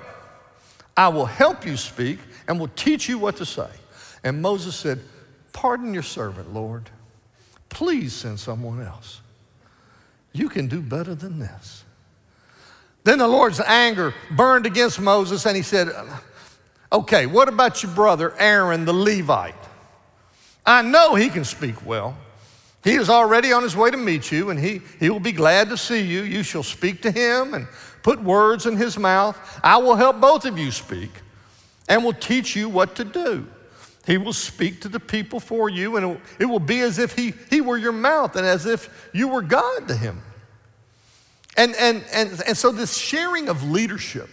I 0.98 1.10
will 1.10 1.26
help 1.26 1.66
you 1.66 1.76
speak 1.76 2.20
and 2.48 2.60
will 2.60 2.70
teach 2.70 3.08
you 3.10 3.20
what 3.20 3.36
to 3.38 3.46
say. 3.46 3.70
And 4.24 4.42
Moses 4.42 4.76
said, 4.76 5.02
Pardon 5.52 5.94
your 5.94 6.04
servant, 6.04 6.54
Lord. 6.54 6.90
Please 7.70 8.14
send 8.14 8.40
someone 8.40 8.82
else. 8.82 9.22
You 10.32 10.48
can 10.50 10.68
do 10.68 10.82
better 10.82 11.14
than 11.14 11.40
this. 11.40 11.84
Then 13.04 13.20
the 13.20 13.28
Lord's 13.28 13.60
anger 13.60 14.14
burned 14.32 14.66
against 14.66 15.00
Moses, 15.00 15.46
and 15.46 15.56
he 15.56 15.62
said, 15.62 15.90
Okay, 16.92 17.26
what 17.26 17.50
about 17.50 17.84
your 17.84 17.92
brother 17.92 18.34
Aaron 18.40 18.86
the 18.86 18.94
Levite? 18.94 19.56
I 20.66 20.82
know 20.82 21.16
he 21.16 21.30
can 21.30 21.44
speak 21.44 21.86
well. 21.86 22.18
He 22.86 22.94
is 22.94 23.10
already 23.10 23.52
on 23.52 23.64
his 23.64 23.76
way 23.76 23.90
to 23.90 23.98
meet 23.98 24.32
you, 24.32 24.52
and 24.52 24.60
he, 24.60 24.80
he 25.00 25.10
will 25.10 25.20
be 25.20 25.32
glad 25.32 25.70
to 25.70 25.78
see 25.78 26.02
you. 26.02 26.22
You 26.22 26.44
shall 26.44 26.62
speak 26.62 27.02
to 27.02 27.10
him 27.10 27.56
and 27.56 27.68
put 28.04 28.22
words 28.22 28.68
in 28.68 28.78
his 28.78 28.96
mouth. 28.96 29.40
I 29.64 29.78
will 29.78 29.96
help 29.96 30.22
both 30.22 30.46
of 30.46 30.60
you 30.60 30.70
speak 30.70 31.10
and 31.90 32.04
will 32.04 32.14
teach 32.14 32.56
you 32.56 32.70
what 32.70 32.96
to 32.98 33.04
do. 33.04 33.48
He 34.06 34.20
will 34.20 34.34
speak 34.34 34.82
to 34.82 34.88
the 34.88 35.00
people 35.00 35.40
for 35.40 35.68
you, 35.68 35.98
and 35.98 36.22
it 36.38 36.46
will 36.46 36.60
be 36.60 36.82
as 36.82 37.00
if 37.00 37.16
he, 37.16 37.34
he 37.50 37.60
were 37.60 37.76
your 37.76 37.92
mouth 37.92 38.36
and 38.36 38.46
as 38.46 38.68
if 38.68 39.10
you 39.16 39.30
were 39.30 39.42
God 39.42 39.88
to 39.88 39.96
him. 39.96 40.22
And, 41.58 41.74
and, 41.78 42.06
and, 42.14 42.40
and 42.46 42.56
so, 42.56 42.72
this 42.72 42.96
sharing 42.96 43.50
of 43.50 43.64
leadership, 43.64 44.30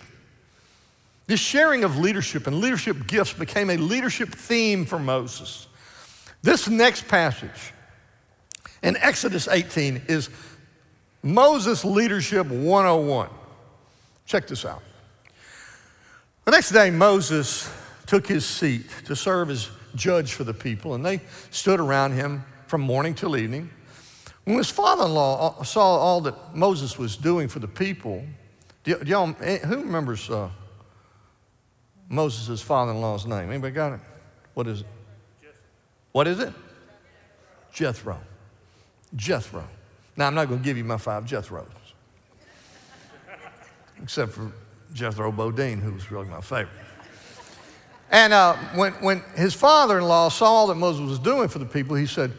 this 1.26 1.40
sharing 1.40 1.85
of 1.85 1.97
leadership 1.97 2.47
and 2.47 2.61
leadership 2.61 3.06
gifts 3.06 3.32
became 3.32 3.71
a 3.71 3.78
leadership 3.78 4.28
theme 4.28 4.85
for 4.85 4.99
Moses. 4.99 5.68
This 6.42 6.68
next 6.68 7.09
passage 7.09 7.73
in 8.82 8.96
Exodus 8.96 9.48
18 9.48 10.02
is 10.08 10.28
Moses 11.22 11.84
Leadership 11.84 12.46
101. 12.46 13.28
Check 14.26 14.46
this 14.46 14.64
out. 14.64 14.82
The 16.44 16.50
next 16.50 16.70
day, 16.70 16.90
Moses 16.90 17.70
took 18.06 18.26
his 18.26 18.44
seat 18.44 18.86
to 19.06 19.14
serve 19.14 19.50
as 19.50 19.70
judge 19.94 20.34
for 20.34 20.44
the 20.44 20.54
people, 20.54 20.94
and 20.94 21.04
they 21.04 21.20
stood 21.50 21.78
around 21.78 22.12
him 22.12 22.44
from 22.66 22.80
morning 22.80 23.14
till 23.14 23.36
evening. 23.36 23.70
When 24.44 24.56
his 24.56 24.70
father 24.70 25.04
in 25.04 25.14
law 25.14 25.62
saw 25.62 25.96
all 25.98 26.20
that 26.22 26.56
Moses 26.56 26.98
was 26.98 27.16
doing 27.16 27.46
for 27.46 27.60
the 27.60 27.68
people, 27.68 28.24
do, 28.82 28.98
do 28.98 29.08
y'all, 29.08 29.36
eh, 29.40 29.58
who 29.58 29.76
remembers 29.76 30.28
uh, 30.28 30.48
Moses' 32.08 32.60
father 32.60 32.90
in 32.90 33.00
law's 33.00 33.24
name? 33.24 33.50
Anybody 33.50 33.72
got 33.72 33.92
it? 33.92 34.00
What 34.54 34.66
is 34.66 34.80
it? 34.80 34.86
What 36.10 36.26
is 36.26 36.40
it? 36.40 36.52
Jethro. 37.72 38.20
Jethro. 39.16 39.64
Now, 40.16 40.26
I'm 40.26 40.35
not 40.35 40.49
going 40.49 40.61
to 40.61 40.64
give 40.64 40.76
you 40.76 40.85
my 40.85 40.99
five 40.99 41.25
Jethros, 41.25 41.66
except 44.02 44.33
for 44.33 44.52
Jethro 44.92 45.33
Bodine, 45.33 45.81
who 45.81 45.92
was 45.92 46.11
really 46.11 46.28
my 46.28 46.40
favorite. 46.40 46.69
And 48.11 48.35
uh, 48.35 48.54
when, 48.75 48.92
when 48.95 49.23
his 49.35 49.54
father 49.54 49.99
in 49.99 50.04
law 50.04 50.28
saw 50.28 50.66
that 50.66 50.75
Moses 50.75 51.09
was 51.09 51.19
doing 51.19 51.49
for 51.49 51.59
the 51.59 51.66
people, 51.66 51.97
he 51.97 52.07
said, 52.07 52.31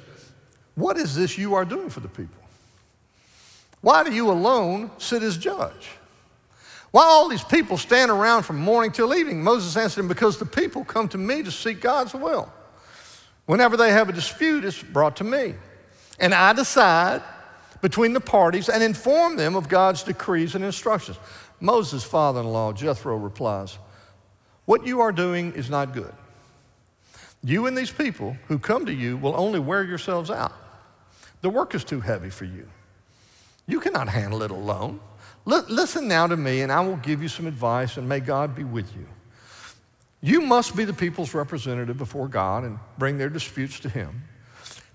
What 0.75 0.97
is 0.97 1.15
this 1.15 1.37
you 1.37 1.55
are 1.55 1.65
doing 1.65 1.89
for 1.89 1.99
the 1.99 2.07
people? 2.07 2.41
Why 3.81 4.03
do 4.03 4.13
you 4.13 4.29
alone 4.29 4.91
sit 4.99 5.23
as 5.23 5.35
judge? 5.35 5.89
Why 6.91 7.03
all 7.03 7.27
these 7.27 7.43
people 7.43 7.77
stand 7.79 8.11
around 8.11 8.43
from 8.43 8.57
morning 8.57 8.91
till 8.91 9.15
evening? 9.15 9.43
Moses 9.43 9.75
answered 9.75 10.01
him, 10.01 10.07
Because 10.07 10.37
the 10.37 10.45
people 10.45 10.85
come 10.85 11.09
to 11.09 11.17
me 11.17 11.41
to 11.41 11.51
seek 11.51 11.81
God's 11.81 12.13
will. 12.13 12.53
Whenever 13.47 13.75
they 13.75 13.91
have 13.91 14.09
a 14.09 14.13
dispute, 14.13 14.63
it's 14.63 14.81
brought 14.81 15.15
to 15.17 15.23
me. 15.23 15.55
And 16.19 16.33
I 16.33 16.53
decide 16.53 17.21
between 17.81 18.13
the 18.13 18.21
parties 18.21 18.69
and 18.69 18.81
inform 18.81 19.35
them 19.35 19.55
of 19.55 19.67
God's 19.67 20.03
decrees 20.03 20.55
and 20.55 20.63
instructions. 20.63 21.17
Moses' 21.59 22.03
father 22.03 22.41
in 22.41 22.47
law, 22.47 22.73
Jethro, 22.73 23.17
replies, 23.17 23.77
what 24.65 24.85
you 24.85 25.01
are 25.01 25.11
doing 25.11 25.53
is 25.53 25.69
not 25.69 25.93
good. 25.93 26.13
You 27.43 27.65
and 27.65 27.77
these 27.77 27.91
people 27.91 28.37
who 28.47 28.57
come 28.57 28.85
to 28.85 28.93
you 28.93 29.17
will 29.17 29.35
only 29.35 29.59
wear 29.59 29.83
yourselves 29.83 30.31
out. 30.31 30.53
The 31.41 31.49
work 31.49 31.75
is 31.75 31.83
too 31.83 31.99
heavy 31.99 32.29
for 32.29 32.45
you. 32.45 32.67
You 33.67 33.81
cannot 33.81 34.07
handle 34.07 34.43
it 34.43 34.51
alone. 34.51 35.01
L- 35.45 35.65
listen 35.67 36.07
now 36.07 36.27
to 36.27 36.37
me, 36.37 36.61
and 36.61 36.71
I 36.71 36.79
will 36.79 36.95
give 36.97 37.21
you 37.21 37.27
some 37.27 37.47
advice, 37.47 37.97
and 37.97 38.07
may 38.07 38.21
God 38.21 38.55
be 38.55 38.63
with 38.63 38.95
you. 38.95 39.05
You 40.21 40.39
must 40.39 40.73
be 40.75 40.85
the 40.85 40.93
people's 40.93 41.33
representative 41.33 41.97
before 41.97 42.29
God 42.29 42.63
and 42.63 42.79
bring 42.97 43.17
their 43.17 43.29
disputes 43.29 43.81
to 43.81 43.89
Him. 43.89 44.23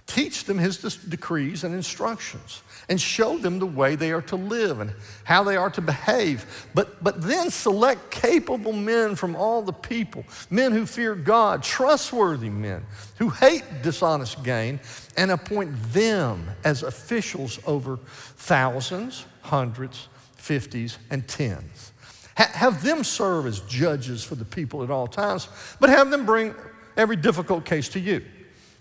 Teach 0.09 0.45
them 0.45 0.57
His 0.57 0.79
decrees 0.79 1.65
and 1.65 1.75
instructions 1.75 2.63
and 2.89 2.99
show 2.99 3.37
them 3.37 3.59
the 3.59 3.67
way 3.67 3.95
they 3.95 4.11
are 4.11 4.23
to 4.23 4.37
live 4.37 4.81
and 4.81 4.95
how 5.25 5.45
they 5.45 5.55
are 5.55 5.69
to 5.69 5.83
behave. 5.83 6.67
But, 6.75 7.05
but 7.05 7.21
then 7.21 7.51
select 7.51 8.11
capable 8.11 8.73
men 8.73 9.17
from 9.17 9.37
all 9.37 9.61
the 9.61 9.75
people, 9.75 10.25
men 10.49 10.73
who 10.73 10.87
fear 10.87 11.15
God, 11.15 11.63
trustworthy 11.63 12.49
men 12.49 12.87
who 13.19 13.29
hate 13.29 13.63
dishonest 13.83 14.43
gain, 14.43 14.81
and 15.19 15.31
appoint 15.31 15.75
them 15.93 16.49
as 16.65 16.83
officials 16.83 17.61
over 17.67 17.99
thousands, 18.37 19.27
hundreds, 19.43 20.09
fifties, 20.37 20.97
and 21.11 21.29
tens. 21.29 21.93
Ha- 22.39 22.51
have 22.55 22.83
them 22.83 23.05
serve 23.05 23.45
as 23.45 23.61
judges 23.61 24.25
for 24.25 24.37
the 24.37 24.45
people 24.47 24.83
at 24.83 24.91
all 24.91 25.07
times, 25.07 25.49
but 25.81 25.91
have 25.91 26.11
them 26.11 26.25
bring 26.25 26.55
every 26.97 27.17
difficult 27.17 27.67
case 27.67 27.91
to 27.91 28.01
you. 28.01 28.25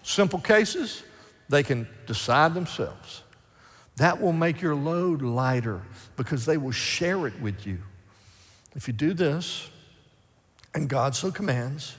Simple 0.03 0.39
cases, 0.39 1.03
they 1.50 1.63
can 1.63 1.88
decide 2.06 2.54
themselves. 2.54 3.24
That 3.98 4.22
will 4.22 4.34
make 4.34 4.62
your 4.62 4.75
load 4.75 5.22
lighter 5.22 5.82
because 6.16 6.46
they 6.46 6.58
will 6.58 6.72
share 6.72 7.25
it 7.27 7.39
with 7.42 7.66
you. 7.66 7.80
If 8.75 8.88
you 8.88 8.94
do 8.94 9.13
this, 9.13 9.70
and 10.75 10.88
God 10.88 11.16
so 11.16 11.32
commands, 11.32 11.96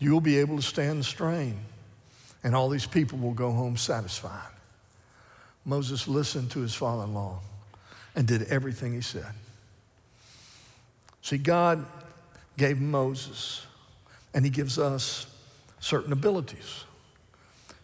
you 0.00 0.12
will 0.12 0.20
be 0.20 0.38
able 0.38 0.56
to 0.56 0.62
stand 0.62 1.00
the 1.00 1.04
strain, 1.04 1.60
and 2.42 2.56
all 2.56 2.68
these 2.68 2.86
people 2.86 3.18
will 3.18 3.34
go 3.34 3.52
home 3.52 3.76
satisfied. 3.76 4.50
Moses 5.64 6.08
listened 6.08 6.50
to 6.52 6.60
his 6.60 6.74
father 6.74 7.04
in 7.04 7.14
law 7.14 7.40
and 8.16 8.26
did 8.26 8.42
everything 8.44 8.92
he 8.92 9.02
said. 9.02 9.32
See, 11.22 11.38
God 11.38 11.86
gave 12.56 12.80
Moses, 12.80 13.64
and 14.34 14.44
he 14.44 14.50
gives 14.50 14.78
us 14.78 15.26
certain 15.78 16.12
abilities. 16.12 16.84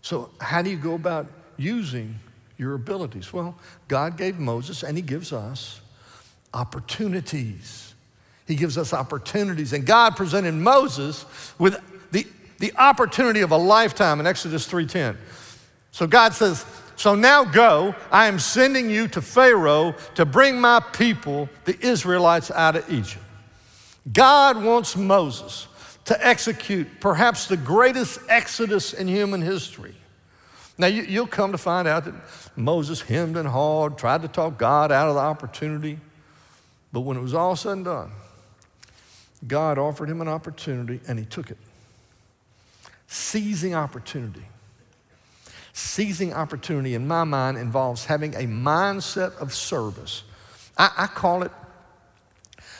So, 0.06 0.30
how 0.40 0.62
do 0.62 0.70
you 0.70 0.76
go 0.76 0.94
about 0.94 1.26
using 1.56 2.14
your 2.58 2.74
abilities? 2.74 3.32
Well, 3.32 3.56
God 3.88 4.16
gave 4.16 4.38
Moses 4.38 4.84
and 4.84 4.96
He 4.96 5.02
gives 5.02 5.32
us 5.32 5.80
opportunities. 6.54 7.92
He 8.46 8.54
gives 8.54 8.78
us 8.78 8.92
opportunities. 8.92 9.72
And 9.72 9.84
God 9.84 10.14
presented 10.14 10.54
Moses 10.54 11.26
with 11.58 11.76
the, 12.12 12.24
the 12.60 12.72
opportunity 12.76 13.40
of 13.40 13.50
a 13.50 13.56
lifetime 13.56 14.20
in 14.20 14.28
Exodus 14.28 14.68
3:10. 14.68 15.16
So 15.90 16.06
God 16.06 16.34
says, 16.34 16.64
So 16.94 17.16
now 17.16 17.42
go, 17.42 17.92
I 18.12 18.28
am 18.28 18.38
sending 18.38 18.88
you 18.88 19.08
to 19.08 19.20
Pharaoh 19.20 19.96
to 20.14 20.24
bring 20.24 20.60
my 20.60 20.78
people, 20.92 21.48
the 21.64 21.76
Israelites, 21.84 22.52
out 22.52 22.76
of 22.76 22.88
Egypt. 22.88 23.24
God 24.12 24.62
wants 24.62 24.94
Moses 24.94 25.66
to 26.06 26.26
execute 26.26 26.86
perhaps 27.00 27.46
the 27.46 27.56
greatest 27.56 28.20
exodus 28.28 28.92
in 28.92 29.08
human 29.08 29.42
history. 29.42 29.95
Now, 30.78 30.88
you, 30.88 31.20
will 31.20 31.26
come 31.26 31.52
to 31.52 31.58
find 31.58 31.88
out 31.88 32.04
that 32.04 32.14
Moses 32.54 33.00
hemmed 33.00 33.36
and 33.36 33.48
hawed, 33.48 33.96
tried 33.96 34.22
to 34.22 34.28
talk 34.28 34.58
God 34.58 34.92
out 34.92 35.08
of 35.08 35.14
the 35.14 35.20
opportunity. 35.20 35.98
But 36.92 37.00
when 37.00 37.16
it 37.16 37.22
was 37.22 37.34
all 37.34 37.56
said 37.56 37.72
and 37.72 37.84
done, 37.84 38.10
God 39.46 39.78
offered 39.78 40.10
him 40.10 40.20
an 40.20 40.28
opportunity 40.28 41.00
and 41.08 41.18
he 41.18 41.24
took 41.24 41.50
it. 41.50 41.58
Seizing 43.06 43.74
opportunity. 43.74 44.44
Seizing 45.72 46.32
opportunity, 46.32 46.94
in 46.94 47.06
my 47.06 47.24
mind, 47.24 47.58
involves 47.58 48.06
having 48.06 48.34
a 48.34 48.46
mindset 48.46 49.36
of 49.38 49.54
service. 49.54 50.22
I, 50.76 50.90
I 50.96 51.06
call 51.06 51.42
it 51.42 51.52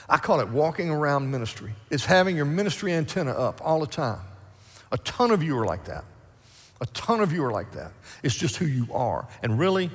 I 0.09 0.19
call 0.19 0.41
it 0.41 0.49
walking 0.49 0.88
around 0.88 1.31
ministry. 1.31 1.73
It's 1.91 2.05
having 2.05 2.37
your 2.37 2.45
ministry 2.45 2.93
antenna 2.93 3.33
up 3.33 3.61
all 3.62 3.81
the 3.81 3.88
time. 3.88 4.21
A 4.93 4.99
ton 4.99 5.33
of 5.33 5.43
you 5.43 5.59
are 5.59 5.67
like 5.67 5.87
that. 5.87 6.05
A 6.80 6.87
ton 6.87 7.21
of 7.21 7.33
you 7.33 7.45
are 7.45 7.50
like 7.50 7.73
that. 7.73 7.92
It's 8.23 8.35
just 8.35 8.56
who 8.56 8.66
you 8.66 8.87
are. 8.92 9.26
And 9.42 9.59
really, 9.59 9.90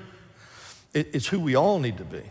it, 0.94 1.10
it's 1.14 1.28
who 1.28 1.40
we 1.40 1.56
all 1.56 1.80
need 1.80 1.98
to 1.98 2.06
be. 2.06 2.24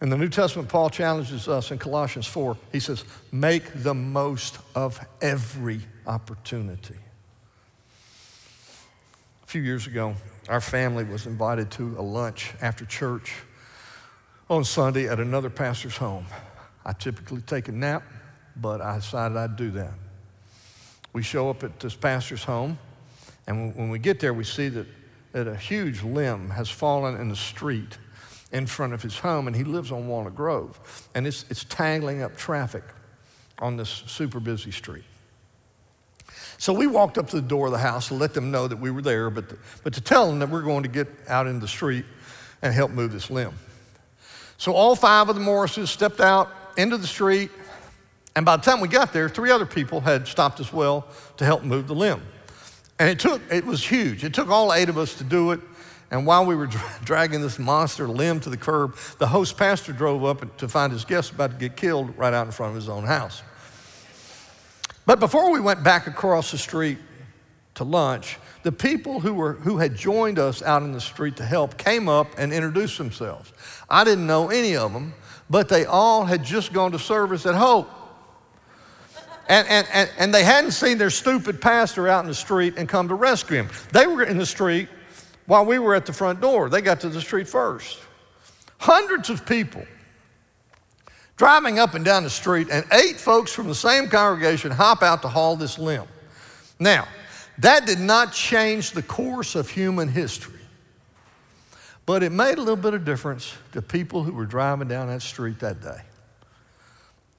In 0.00 0.10
the 0.10 0.16
New 0.16 0.28
Testament, 0.28 0.68
Paul 0.68 0.90
challenges 0.90 1.48
us 1.48 1.70
in 1.70 1.78
Colossians 1.78 2.26
4. 2.26 2.56
He 2.70 2.78
says, 2.78 3.04
Make 3.32 3.82
the 3.82 3.94
most 3.94 4.58
of 4.74 5.04
every 5.20 5.80
opportunity. 6.06 6.94
A 9.42 9.46
few 9.46 9.62
years 9.62 9.86
ago, 9.86 10.14
our 10.48 10.60
family 10.60 11.04
was 11.04 11.26
invited 11.26 11.70
to 11.72 11.96
a 11.98 12.02
lunch 12.02 12.52
after 12.60 12.84
church 12.84 13.34
on 14.48 14.64
Sunday 14.64 15.08
at 15.08 15.18
another 15.18 15.50
pastor's 15.50 15.96
home. 15.96 16.26
I 16.84 16.92
typically 16.92 17.40
take 17.40 17.68
a 17.68 17.72
nap, 17.72 18.02
but 18.56 18.80
I 18.80 18.96
decided 18.96 19.36
I'd 19.36 19.56
do 19.56 19.70
that. 19.72 19.94
We 21.12 21.22
show 21.22 21.50
up 21.50 21.64
at 21.64 21.80
this 21.80 21.94
pastor's 21.94 22.44
home, 22.44 22.78
and 23.48 23.74
when 23.74 23.88
we 23.88 23.98
get 23.98 24.20
there, 24.20 24.34
we 24.34 24.44
see 24.44 24.68
that, 24.68 24.86
that 25.32 25.48
a 25.48 25.56
huge 25.56 26.02
limb 26.02 26.50
has 26.50 26.68
fallen 26.68 27.18
in 27.18 27.30
the 27.30 27.36
street 27.36 27.96
in 28.52 28.66
front 28.66 28.92
of 28.92 29.02
his 29.02 29.18
home, 29.18 29.46
and 29.46 29.56
he 29.56 29.64
lives 29.64 29.90
on 29.90 30.06
Walnut 30.06 30.36
Grove. 30.36 30.78
And 31.14 31.26
it's, 31.26 31.46
it's 31.48 31.64
tangling 31.64 32.22
up 32.22 32.36
traffic 32.36 32.84
on 33.58 33.78
this 33.78 33.88
super 33.88 34.38
busy 34.38 34.70
street. 34.70 35.04
So 36.58 36.74
we 36.74 36.86
walked 36.86 37.16
up 37.16 37.28
to 37.30 37.36
the 37.36 37.42
door 37.42 37.66
of 37.66 37.72
the 37.72 37.78
house 37.78 38.08
to 38.08 38.14
let 38.14 38.34
them 38.34 38.50
know 38.50 38.68
that 38.68 38.78
we 38.78 38.90
were 38.90 39.00
there, 39.00 39.30
but, 39.30 39.48
to, 39.48 39.58
but 39.82 39.94
to 39.94 40.02
tell 40.02 40.26
them 40.26 40.40
that 40.40 40.50
we're 40.50 40.62
going 40.62 40.82
to 40.82 40.88
get 40.88 41.08
out 41.26 41.46
in 41.46 41.58
the 41.58 41.68
street 41.68 42.04
and 42.60 42.74
help 42.74 42.90
move 42.90 43.12
this 43.12 43.30
limb. 43.30 43.54
So 44.58 44.74
all 44.74 44.94
five 44.94 45.30
of 45.30 45.36
the 45.36 45.40
Morrises 45.40 45.88
stepped 45.88 46.20
out 46.20 46.50
into 46.76 46.98
the 46.98 47.06
street, 47.06 47.50
and 48.36 48.44
by 48.44 48.56
the 48.56 48.62
time 48.62 48.80
we 48.80 48.88
got 48.88 49.14
there, 49.14 49.28
three 49.28 49.50
other 49.50 49.66
people 49.66 50.02
had 50.02 50.28
stopped 50.28 50.60
as 50.60 50.70
well 50.70 51.06
to 51.38 51.46
help 51.46 51.62
move 51.62 51.86
the 51.86 51.94
limb. 51.94 52.20
And 52.98 53.08
it 53.08 53.18
took, 53.18 53.40
it 53.52 53.64
was 53.64 53.86
huge. 53.86 54.24
It 54.24 54.34
took 54.34 54.48
all 54.48 54.72
eight 54.72 54.88
of 54.88 54.98
us 54.98 55.14
to 55.14 55.24
do 55.24 55.52
it. 55.52 55.60
And 56.10 56.26
while 56.26 56.46
we 56.46 56.54
were 56.54 56.68
dragging 57.04 57.42
this 57.42 57.58
monster 57.58 58.08
limb 58.08 58.40
to 58.40 58.50
the 58.50 58.56
curb, 58.56 58.96
the 59.18 59.26
host 59.26 59.56
pastor 59.56 59.92
drove 59.92 60.24
up 60.24 60.56
to 60.58 60.68
find 60.68 60.92
his 60.92 61.04
guest 61.04 61.32
about 61.32 61.52
to 61.52 61.56
get 61.56 61.76
killed 61.76 62.16
right 62.16 62.32
out 62.32 62.46
in 62.46 62.52
front 62.52 62.70
of 62.70 62.76
his 62.76 62.88
own 62.88 63.04
house. 63.04 63.42
But 65.06 65.20
before 65.20 65.50
we 65.50 65.60
went 65.60 65.82
back 65.82 66.06
across 66.06 66.50
the 66.50 66.58
street 66.58 66.98
to 67.76 67.84
lunch, 67.84 68.38
the 68.62 68.72
people 68.72 69.20
who, 69.20 69.32
were, 69.32 69.54
who 69.54 69.78
had 69.78 69.96
joined 69.96 70.38
us 70.38 70.62
out 70.62 70.82
in 70.82 70.92
the 70.92 71.00
street 71.00 71.36
to 71.36 71.44
help 71.44 71.78
came 71.78 72.08
up 72.08 72.26
and 72.36 72.52
introduced 72.52 72.98
themselves. 72.98 73.52
I 73.88 74.04
didn't 74.04 74.26
know 74.26 74.50
any 74.50 74.76
of 74.76 74.92
them, 74.92 75.14
but 75.48 75.68
they 75.68 75.86
all 75.86 76.24
had 76.24 76.44
just 76.44 76.72
gone 76.72 76.92
to 76.92 76.98
service 76.98 77.46
at 77.46 77.54
Hope. 77.54 77.88
And, 79.48 79.66
and, 79.68 79.86
and, 79.92 80.10
and 80.18 80.34
they 80.34 80.44
hadn't 80.44 80.72
seen 80.72 80.98
their 80.98 81.10
stupid 81.10 81.60
pastor 81.60 82.06
out 82.06 82.22
in 82.22 82.28
the 82.28 82.34
street 82.34 82.74
and 82.76 82.88
come 82.88 83.08
to 83.08 83.14
rescue 83.14 83.56
him. 83.56 83.68
They 83.92 84.06
were 84.06 84.22
in 84.22 84.36
the 84.36 84.46
street 84.46 84.88
while 85.46 85.64
we 85.64 85.78
were 85.78 85.94
at 85.94 86.04
the 86.04 86.12
front 86.12 86.40
door. 86.40 86.68
They 86.68 86.82
got 86.82 87.00
to 87.00 87.08
the 87.08 87.20
street 87.20 87.48
first. 87.48 87.98
Hundreds 88.78 89.30
of 89.30 89.46
people 89.46 89.84
driving 91.38 91.78
up 91.78 91.94
and 91.94 92.04
down 92.04 92.24
the 92.24 92.30
street, 92.30 92.68
and 92.70 92.84
eight 92.92 93.16
folks 93.16 93.52
from 93.52 93.68
the 93.68 93.74
same 93.74 94.08
congregation 94.08 94.70
hop 94.70 95.02
out 95.02 95.22
to 95.22 95.28
haul 95.28 95.56
this 95.56 95.78
limb. 95.78 96.04
Now, 96.78 97.08
that 97.58 97.86
did 97.86 98.00
not 98.00 98.32
change 98.32 98.90
the 98.90 99.02
course 99.02 99.54
of 99.54 99.70
human 99.70 100.08
history. 100.08 100.58
But 102.06 102.22
it 102.22 102.32
made 102.32 102.58
a 102.58 102.60
little 102.60 102.76
bit 102.76 102.94
of 102.94 103.04
difference 103.04 103.54
to 103.72 103.82
people 103.82 104.22
who 104.22 104.32
were 104.32 104.46
driving 104.46 104.88
down 104.88 105.08
that 105.08 105.22
street 105.22 105.60
that 105.60 105.80
day. 105.80 106.00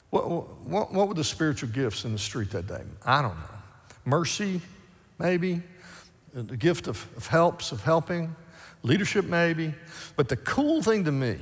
What, 0.10 0.28
what, 0.66 0.94
what 0.94 1.08
were 1.08 1.14
the 1.14 1.24
spiritual 1.24 1.70
gifts 1.70 2.04
in 2.04 2.14
the 2.14 2.20
street 2.20 2.52
that 2.52 2.68
day? 2.68 2.82
I 3.06 3.22
don't 3.22 3.36
know. 3.36 3.60
Mercy, 4.06 4.62
maybe. 5.20 5.62
Uh, 6.36 6.42
the 6.44 6.58
gift 6.58 6.88
of, 6.88 7.08
of 7.16 7.28
helps, 7.28 7.72
of 7.72 7.84
helping. 7.84 8.36
Leadership, 8.82 9.26
maybe. 9.26 9.74
But 10.16 10.30
the 10.30 10.38
cool 10.38 10.82
thing 10.82 11.04
to 11.06 11.12
me 11.12 11.38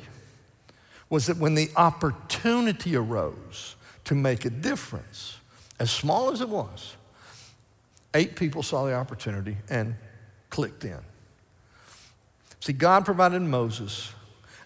was 1.09 1.27
that 1.27 1.37
when 1.37 1.55
the 1.55 1.69
opportunity 1.75 2.95
arose 2.95 3.75
to 4.05 4.15
make 4.15 4.45
a 4.45 4.49
difference, 4.49 5.37
as 5.79 5.91
small 5.91 6.31
as 6.31 6.41
it 6.41 6.49
was, 6.49 6.95
eight 8.13 8.35
people 8.35 8.63
saw 8.63 8.85
the 8.85 8.93
opportunity 8.93 9.57
and 9.69 9.95
clicked 10.49 10.83
in. 10.83 10.99
See, 12.59 12.73
God 12.73 13.05
provided 13.05 13.41
Moses, 13.41 14.11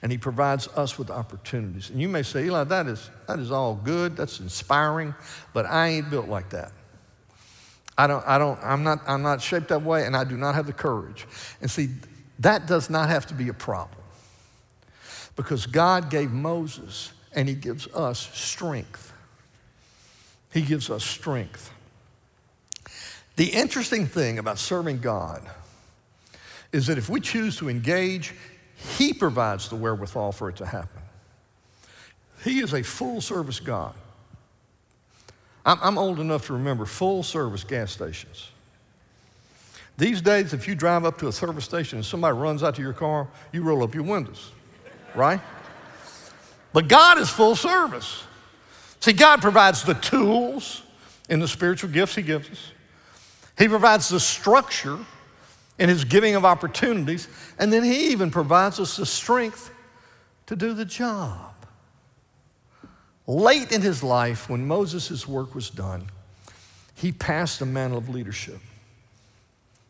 and 0.01 0.11
He 0.11 0.17
provides 0.17 0.67
us 0.69 0.97
with 0.97 1.09
opportunities. 1.09 1.89
And 1.89 2.01
you 2.01 2.09
may 2.09 2.23
say, 2.23 2.45
Eli, 2.45 2.63
that 2.65 2.87
is, 2.87 3.09
that 3.27 3.39
is 3.39 3.51
all 3.51 3.75
good, 3.75 4.15
that's 4.15 4.39
inspiring, 4.39 5.13
but 5.53 5.65
I 5.65 5.89
ain't 5.89 6.09
built 6.09 6.27
like 6.27 6.49
that. 6.51 6.71
I 7.97 8.07
don't, 8.07 8.25
I 8.27 8.37
don't, 8.37 8.59
I'm 8.63 8.83
not, 8.83 8.99
I'm 9.05 9.21
not 9.21 9.41
shaped 9.41 9.67
that 9.67 9.83
way, 9.83 10.05
and 10.05 10.15
I 10.15 10.23
do 10.23 10.37
not 10.37 10.55
have 10.55 10.65
the 10.65 10.73
courage. 10.73 11.27
And 11.61 11.69
see, 11.69 11.89
that 12.39 12.65
does 12.65 12.89
not 12.89 13.09
have 13.09 13.27
to 13.27 13.33
be 13.33 13.49
a 13.49 13.53
problem. 13.53 14.01
Because 15.35 15.65
God 15.65 16.09
gave 16.09 16.31
Moses, 16.31 17.11
and 17.33 17.47
He 17.47 17.55
gives 17.55 17.87
us 17.87 18.29
strength. 18.33 19.13
He 20.51 20.61
gives 20.61 20.89
us 20.89 21.03
strength. 21.03 21.71
The 23.35 23.47
interesting 23.47 24.07
thing 24.07 24.39
about 24.39 24.57
serving 24.57 24.99
God 24.99 25.47
is 26.71 26.87
that 26.87 26.97
if 26.97 27.09
we 27.09 27.19
choose 27.19 27.57
to 27.57 27.69
engage, 27.69 28.33
He 28.97 29.13
provides 29.13 29.69
the 29.69 29.75
wherewithal 29.75 30.31
for 30.31 30.49
it 30.49 30.57
to 30.57 30.65
happen. 30.65 31.01
He 32.43 32.59
is 32.59 32.73
a 32.73 32.81
full 32.81 33.21
service 33.21 33.59
God. 33.59 33.93
I'm, 35.65 35.77
I'm 35.81 35.97
old 35.97 36.19
enough 36.19 36.47
to 36.47 36.53
remember 36.53 36.85
full 36.85 37.23
service 37.23 37.63
gas 37.63 37.91
stations. 37.91 38.49
These 39.97 40.21
days, 40.21 40.53
if 40.53 40.67
you 40.67 40.73
drive 40.73 41.05
up 41.05 41.19
to 41.19 41.27
a 41.27 41.31
service 41.31 41.65
station 41.65 41.99
and 41.99 42.05
somebody 42.05 42.35
runs 42.35 42.63
out 42.63 42.75
to 42.75 42.81
your 42.81 42.93
car, 42.93 43.27
you 43.51 43.61
roll 43.61 43.83
up 43.83 43.93
your 43.93 44.03
windows, 44.03 44.51
right? 45.13 45.39
But 46.73 46.87
God 46.87 47.19
is 47.19 47.29
full 47.29 47.55
service. 47.55 48.23
See, 48.99 49.13
God 49.13 49.41
provides 49.41 49.83
the 49.83 49.93
tools 49.93 50.81
in 51.29 51.39
the 51.39 51.47
spiritual 51.47 51.91
gifts 51.91 52.15
He 52.15 52.23
gives 52.23 52.49
us, 52.49 52.71
He 53.59 53.67
provides 53.67 54.09
the 54.09 54.19
structure 54.19 54.97
in 55.81 55.89
his 55.89 56.03
giving 56.03 56.35
of 56.35 56.45
opportunities, 56.45 57.27
and 57.57 57.73
then 57.73 57.83
he 57.83 58.11
even 58.11 58.29
provides 58.29 58.79
us 58.79 58.97
the 58.97 59.05
strength 59.05 59.71
to 60.45 60.55
do 60.55 60.75
the 60.75 60.85
job. 60.85 61.55
Late 63.25 63.71
in 63.71 63.81
his 63.81 64.03
life, 64.03 64.47
when 64.47 64.67
Moses' 64.67 65.27
work 65.27 65.55
was 65.55 65.71
done, 65.71 66.05
he 66.93 67.11
passed 67.11 67.57
the 67.57 67.65
mantle 67.65 67.97
of 67.97 68.09
leadership 68.09 68.59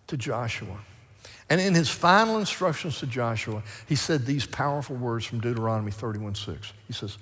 to 0.08 0.16
Joshua. 0.16 0.78
And 1.50 1.60
in 1.60 1.76
his 1.76 1.90
final 1.90 2.38
instructions 2.38 3.00
to 3.00 3.06
Joshua, 3.06 3.62
he 3.86 3.96
said 3.96 4.26
these 4.26 4.46
powerful 4.46 4.96
words 4.96 5.26
from 5.26 5.42
Deuteronomy 5.42 5.92
31 5.92 6.36
6. 6.36 6.72
He 6.88 6.94
says, 6.94 7.18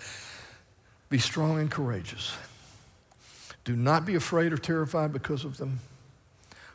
Be 1.09 1.17
strong 1.17 1.59
and 1.59 1.71
courageous. 1.71 2.37
Do 3.63 3.75
not 3.75 4.05
be 4.05 4.13
afraid 4.13 4.53
or 4.53 4.57
terrified 4.57 5.11
because 5.11 5.43
of 5.43 5.57
them. 5.57 5.79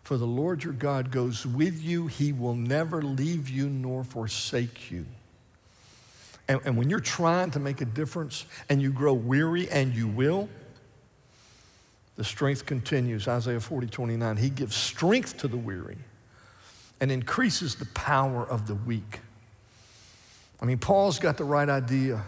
For 0.05 0.19
the 0.19 0.27
Lord 0.27 0.62
your 0.62 0.75
God 0.75 1.11
goes 1.11 1.47
with 1.47 1.83
you, 1.83 2.07
he 2.07 2.31
will 2.33 2.55
never 2.55 3.01
leave 3.01 3.49
you 3.49 3.71
nor 3.71 4.05
forsake 4.05 4.90
you. 4.90 5.07
And, 6.47 6.61
and 6.67 6.77
when 6.77 6.90
you're 6.90 7.01
trying 7.01 7.51
to 7.53 7.59
make 7.59 7.81
a 7.81 7.87
difference 7.87 8.45
and 8.69 8.83
you 8.83 8.90
grow 8.90 9.14
weary, 9.14 9.69
and 9.71 9.95
you 9.95 10.07
will, 10.07 10.51
the 12.17 12.25
strength 12.25 12.67
continues. 12.67 13.27
Isaiah 13.27 13.61
40, 13.61 13.87
29. 13.87 14.37
He 14.37 14.51
gives 14.51 14.77
strength 14.77 15.38
to 15.38 15.49
the 15.49 15.57
weary 15.57 15.97
and 17.01 17.11
increases 17.11 17.75
the 17.75 17.87
power 17.87 18.47
of 18.47 18.67
the 18.67 18.75
weak. 18.75 19.21
I 20.61 20.67
mean, 20.67 20.79
Paul's 20.79 21.19
got 21.19 21.38
the 21.38 21.45
right 21.45 21.69
idea 21.69 22.23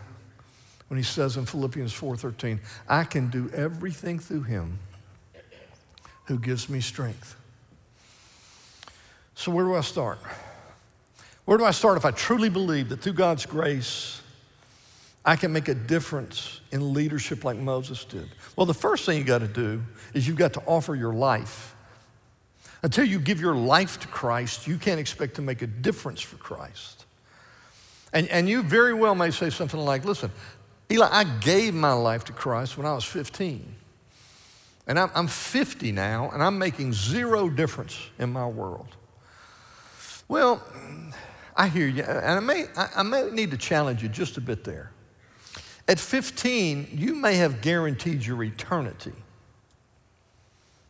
when 0.88 0.96
he 0.96 1.04
says 1.04 1.36
in 1.36 1.44
Philippians 1.44 1.92
4:13, 1.92 2.60
I 2.88 3.04
can 3.04 3.28
do 3.28 3.50
everything 3.50 4.18
through 4.18 4.44
him 4.44 4.78
who 6.24 6.38
gives 6.38 6.68
me 6.68 6.80
strength. 6.80 7.36
So, 9.36 9.52
where 9.52 9.66
do 9.66 9.74
I 9.74 9.82
start? 9.82 10.18
Where 11.44 11.58
do 11.58 11.64
I 11.64 11.70
start 11.70 11.98
if 11.98 12.04
I 12.04 12.10
truly 12.10 12.48
believe 12.48 12.88
that 12.88 13.02
through 13.02 13.12
God's 13.12 13.44
grace, 13.44 14.20
I 15.24 15.36
can 15.36 15.52
make 15.52 15.68
a 15.68 15.74
difference 15.74 16.60
in 16.72 16.94
leadership 16.94 17.44
like 17.44 17.58
Moses 17.58 18.04
did? 18.06 18.28
Well, 18.56 18.66
the 18.66 18.74
first 18.74 19.04
thing 19.04 19.18
you 19.18 19.24
got 19.24 19.40
to 19.40 19.48
do 19.48 19.82
is 20.14 20.26
you've 20.26 20.38
got 20.38 20.54
to 20.54 20.62
offer 20.64 20.94
your 20.94 21.12
life. 21.12 21.76
Until 22.82 23.04
you 23.04 23.20
give 23.20 23.38
your 23.38 23.54
life 23.54 24.00
to 24.00 24.08
Christ, 24.08 24.66
you 24.66 24.78
can't 24.78 24.98
expect 24.98 25.36
to 25.36 25.42
make 25.42 25.60
a 25.60 25.66
difference 25.66 26.22
for 26.22 26.36
Christ. 26.36 27.04
And, 28.14 28.28
and 28.28 28.48
you 28.48 28.62
very 28.62 28.94
well 28.94 29.14
may 29.14 29.30
say 29.30 29.50
something 29.50 29.78
like, 29.78 30.06
listen, 30.06 30.32
Eli, 30.90 31.08
I 31.10 31.24
gave 31.24 31.74
my 31.74 31.92
life 31.92 32.24
to 32.24 32.32
Christ 32.32 32.78
when 32.78 32.86
I 32.86 32.94
was 32.94 33.04
15. 33.04 33.66
And 34.86 34.98
I'm, 34.98 35.10
I'm 35.14 35.26
50 35.26 35.92
now, 35.92 36.30
and 36.30 36.42
I'm 36.42 36.58
making 36.58 36.94
zero 36.94 37.50
difference 37.50 37.98
in 38.18 38.32
my 38.32 38.46
world. 38.46 38.88
Well, 40.28 40.62
I 41.56 41.68
hear 41.68 41.86
you, 41.86 42.02
and 42.02 42.24
I 42.26 42.40
may, 42.40 42.66
I 42.76 43.02
may 43.02 43.30
need 43.30 43.50
to 43.52 43.56
challenge 43.56 44.02
you 44.02 44.08
just 44.08 44.36
a 44.36 44.40
bit 44.40 44.64
there. 44.64 44.90
At 45.88 45.98
15, 45.98 46.88
you 46.92 47.14
may 47.14 47.36
have 47.36 47.60
guaranteed 47.60 48.26
your 48.26 48.42
eternity. 48.42 49.12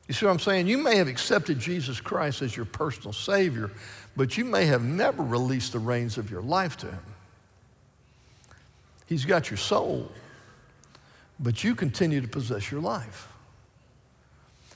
You 0.09 0.14
see 0.14 0.25
what 0.25 0.33
I'm 0.33 0.38
saying? 0.38 0.68
You 0.68 0.79
may 0.79 0.96
have 0.96 1.09
accepted 1.09 1.59
Jesus 1.59 2.01
Christ 2.01 2.40
as 2.40 2.57
your 2.57 2.64
personal 2.64 3.12
Savior, 3.12 3.70
but 4.16 4.38
you 4.38 4.44
may 4.44 4.66
have 4.66 4.83
never 4.83 5.22
released 5.22 5.72
the 5.72 5.79
reins 5.79 6.16
of 6.16 6.31
your 6.31 6.42
life 6.42 6.77
to 6.79 6.87
Him. 6.87 7.03
He's 9.07 9.25
got 9.25 9.51
your 9.51 9.59
soul, 9.59 10.11
but 11.38 11.62
you 11.62 11.75
continue 11.75 12.20
to 12.20 12.29
possess 12.29 12.70
your 12.70 12.81
life. 12.81 13.29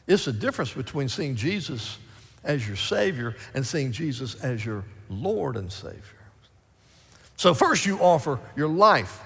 It's 0.06 0.24
the 0.24 0.32
difference 0.32 0.72
between 0.72 1.08
seeing 1.08 1.36
Jesus 1.36 1.98
as 2.44 2.66
your 2.66 2.76
Savior 2.76 3.36
and 3.54 3.66
seeing 3.66 3.92
Jesus 3.92 4.34
as 4.36 4.64
your 4.64 4.84
Lord 5.08 5.56
and 5.56 5.70
Savior. 5.70 6.02
So, 7.36 7.54
first 7.54 7.86
you 7.86 7.98
offer 7.98 8.38
your 8.56 8.68
life, 8.68 9.22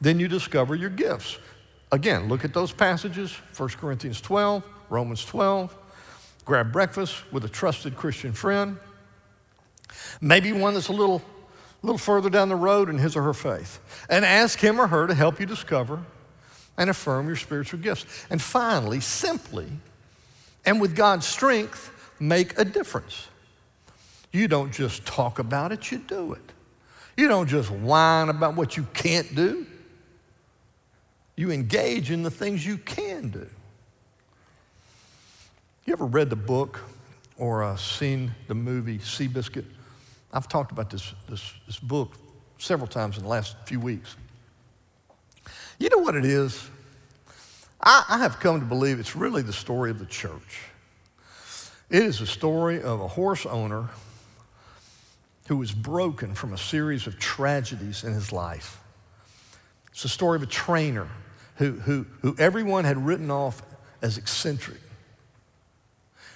then 0.00 0.20
you 0.20 0.28
discover 0.28 0.74
your 0.74 0.90
gifts. 0.90 1.38
Again, 1.92 2.28
look 2.28 2.44
at 2.44 2.52
those 2.52 2.72
passages 2.72 3.32
1 3.56 3.68
Corinthians 3.70 4.20
12, 4.20 4.62
Romans 4.88 5.24
12. 5.24 5.76
Grab 6.44 6.72
breakfast 6.72 7.16
with 7.32 7.44
a 7.44 7.48
trusted 7.48 7.96
Christian 7.96 8.32
friend. 8.32 8.78
Maybe 10.20 10.52
one 10.52 10.74
that's 10.74 10.88
a 10.88 10.92
little, 10.92 11.22
little 11.82 11.98
further 11.98 12.30
down 12.30 12.48
the 12.48 12.56
road 12.56 12.88
in 12.88 12.98
his 12.98 13.16
or 13.16 13.22
her 13.22 13.34
faith. 13.34 13.80
And 14.08 14.24
ask 14.24 14.58
him 14.60 14.80
or 14.80 14.86
her 14.86 15.06
to 15.06 15.14
help 15.14 15.40
you 15.40 15.46
discover 15.46 16.04
and 16.76 16.90
affirm 16.90 17.26
your 17.26 17.36
spiritual 17.36 17.80
gifts. 17.80 18.04
And 18.30 18.40
finally, 18.40 19.00
simply, 19.00 19.66
and 20.64 20.80
with 20.80 20.94
God's 20.94 21.26
strength, 21.26 21.90
make 22.18 22.58
a 22.58 22.64
difference. 22.64 23.28
You 24.32 24.48
don't 24.48 24.72
just 24.72 25.06
talk 25.06 25.38
about 25.38 25.72
it, 25.72 25.90
you 25.90 25.98
do 25.98 26.32
it. 26.34 26.52
You 27.16 27.28
don't 27.28 27.48
just 27.48 27.70
whine 27.70 28.28
about 28.28 28.54
what 28.56 28.76
you 28.76 28.86
can't 28.92 29.34
do. 29.34 29.66
You 31.36 31.50
engage 31.50 32.10
in 32.10 32.22
the 32.22 32.30
things 32.30 32.64
you 32.64 32.78
can 32.78 33.30
do. 33.30 33.46
You 35.84 35.92
ever 35.92 36.06
read 36.06 36.30
the 36.30 36.36
book 36.36 36.80
or 37.38 37.62
uh, 37.62 37.76
seen 37.76 38.34
the 38.48 38.54
movie 38.54 38.98
Seabiscuit? 38.98 39.64
I've 40.32 40.48
talked 40.48 40.72
about 40.72 40.90
this, 40.90 41.14
this, 41.28 41.52
this 41.66 41.78
book 41.78 42.16
several 42.58 42.88
times 42.88 43.16
in 43.16 43.22
the 43.22 43.28
last 43.28 43.56
few 43.66 43.80
weeks. 43.80 44.16
You 45.78 45.88
know 45.90 45.98
what 45.98 46.16
it 46.16 46.24
is? 46.24 46.68
I, 47.82 48.04
I 48.08 48.18
have 48.18 48.40
come 48.40 48.60
to 48.60 48.66
believe 48.66 48.98
it's 48.98 49.14
really 49.14 49.42
the 49.42 49.52
story 49.52 49.90
of 49.90 49.98
the 49.98 50.06
church. 50.06 50.62
It 51.88 52.02
is 52.02 52.20
a 52.20 52.26
story 52.26 52.82
of 52.82 53.00
a 53.00 53.06
horse 53.06 53.46
owner 53.46 53.88
who 55.46 55.56
was 55.56 55.70
broken 55.70 56.34
from 56.34 56.52
a 56.52 56.58
series 56.58 57.06
of 57.06 57.18
tragedies 57.18 58.02
in 58.02 58.12
his 58.12 58.32
life. 58.32 58.80
It's 59.92 60.02
the 60.02 60.08
story 60.08 60.36
of 60.36 60.42
a 60.42 60.46
trainer 60.46 61.08
who, 61.56 61.72
who, 61.72 62.06
who 62.22 62.34
everyone 62.38 62.84
had 62.84 63.06
written 63.06 63.30
off 63.30 63.62
as 64.02 64.18
eccentric. 64.18 64.80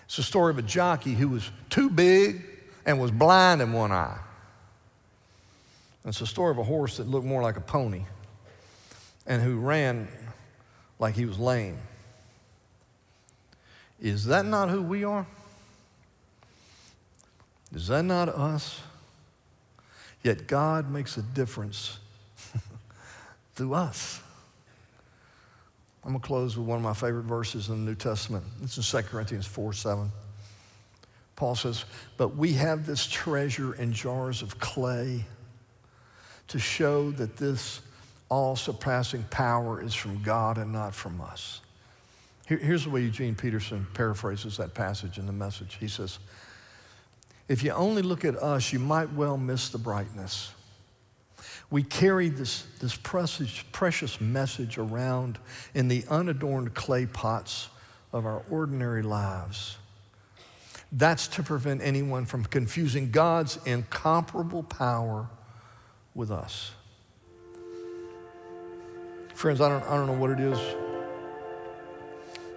It's 0.04 0.16
the 0.16 0.22
story 0.22 0.50
of 0.50 0.58
a 0.58 0.62
jockey 0.62 1.14
who 1.14 1.28
was 1.28 1.50
too 1.68 1.90
big 1.90 2.44
and 2.86 3.00
was 3.00 3.10
blind 3.10 3.60
in 3.60 3.72
one 3.72 3.90
eye. 3.90 4.18
It's 6.04 6.20
the 6.20 6.26
story 6.26 6.52
of 6.52 6.58
a 6.58 6.64
horse 6.64 6.96
that 6.96 7.08
looked 7.08 7.26
more 7.26 7.42
like 7.42 7.56
a 7.56 7.60
pony 7.60 8.04
and 9.26 9.42
who 9.42 9.58
ran 9.58 10.08
like 10.98 11.16
he 11.16 11.26
was 11.26 11.38
lame. 11.38 11.78
Is 14.00 14.24
that 14.26 14.46
not 14.46 14.70
who 14.70 14.82
we 14.82 15.04
are? 15.04 15.26
Is 17.74 17.86
that 17.88 18.04
not 18.04 18.28
us? 18.28 18.80
Yet 20.22 20.46
God 20.46 20.90
makes 20.90 21.16
a 21.16 21.22
difference 21.22 21.98
through 23.54 23.74
us. 23.74 24.20
I'm 26.04 26.12
going 26.12 26.20
to 26.20 26.26
close 26.26 26.56
with 26.56 26.66
one 26.66 26.78
of 26.78 26.82
my 26.82 26.94
favorite 26.94 27.24
verses 27.24 27.68
in 27.68 27.84
the 27.84 27.90
New 27.90 27.94
Testament. 27.94 28.44
It's 28.62 28.76
in 28.76 29.02
2 29.02 29.08
Corinthians 29.08 29.46
4 29.46 29.72
7. 29.72 30.10
Paul 31.36 31.54
says, 31.54 31.84
But 32.16 32.36
we 32.36 32.54
have 32.54 32.86
this 32.86 33.06
treasure 33.06 33.74
in 33.74 33.92
jars 33.92 34.42
of 34.42 34.58
clay 34.58 35.24
to 36.48 36.58
show 36.58 37.10
that 37.12 37.36
this 37.36 37.80
all 38.28 38.56
surpassing 38.56 39.24
power 39.30 39.82
is 39.82 39.94
from 39.94 40.22
God 40.22 40.58
and 40.58 40.72
not 40.72 40.94
from 40.94 41.20
us. 41.20 41.60
Here, 42.46 42.58
here's 42.58 42.84
the 42.84 42.90
way 42.90 43.02
Eugene 43.02 43.34
Peterson 43.34 43.86
paraphrases 43.94 44.56
that 44.56 44.74
passage 44.74 45.18
in 45.18 45.26
the 45.26 45.32
message. 45.32 45.76
He 45.80 45.88
says, 45.88 46.18
If 47.50 47.64
you 47.64 47.72
only 47.72 48.02
look 48.02 48.24
at 48.24 48.36
us, 48.36 48.72
you 48.72 48.78
might 48.78 49.12
well 49.12 49.36
miss 49.36 49.70
the 49.70 49.78
brightness. 49.78 50.52
We 51.68 51.82
carry 51.82 52.28
this, 52.28 52.64
this 52.78 52.94
precious, 52.94 53.64
precious 53.72 54.20
message 54.20 54.78
around 54.78 55.36
in 55.74 55.88
the 55.88 56.04
unadorned 56.08 56.74
clay 56.74 57.06
pots 57.06 57.68
of 58.12 58.24
our 58.24 58.44
ordinary 58.50 59.02
lives. 59.02 59.78
That's 60.92 61.26
to 61.26 61.42
prevent 61.42 61.82
anyone 61.82 62.24
from 62.24 62.44
confusing 62.44 63.10
God's 63.10 63.58
incomparable 63.66 64.62
power 64.62 65.28
with 66.14 66.30
us. 66.30 66.70
Friends, 69.34 69.60
I 69.60 69.68
don't, 69.68 69.82
I 69.88 69.96
don't 69.96 70.06
know 70.06 70.12
what 70.12 70.30
it 70.30 70.38
is 70.38 70.58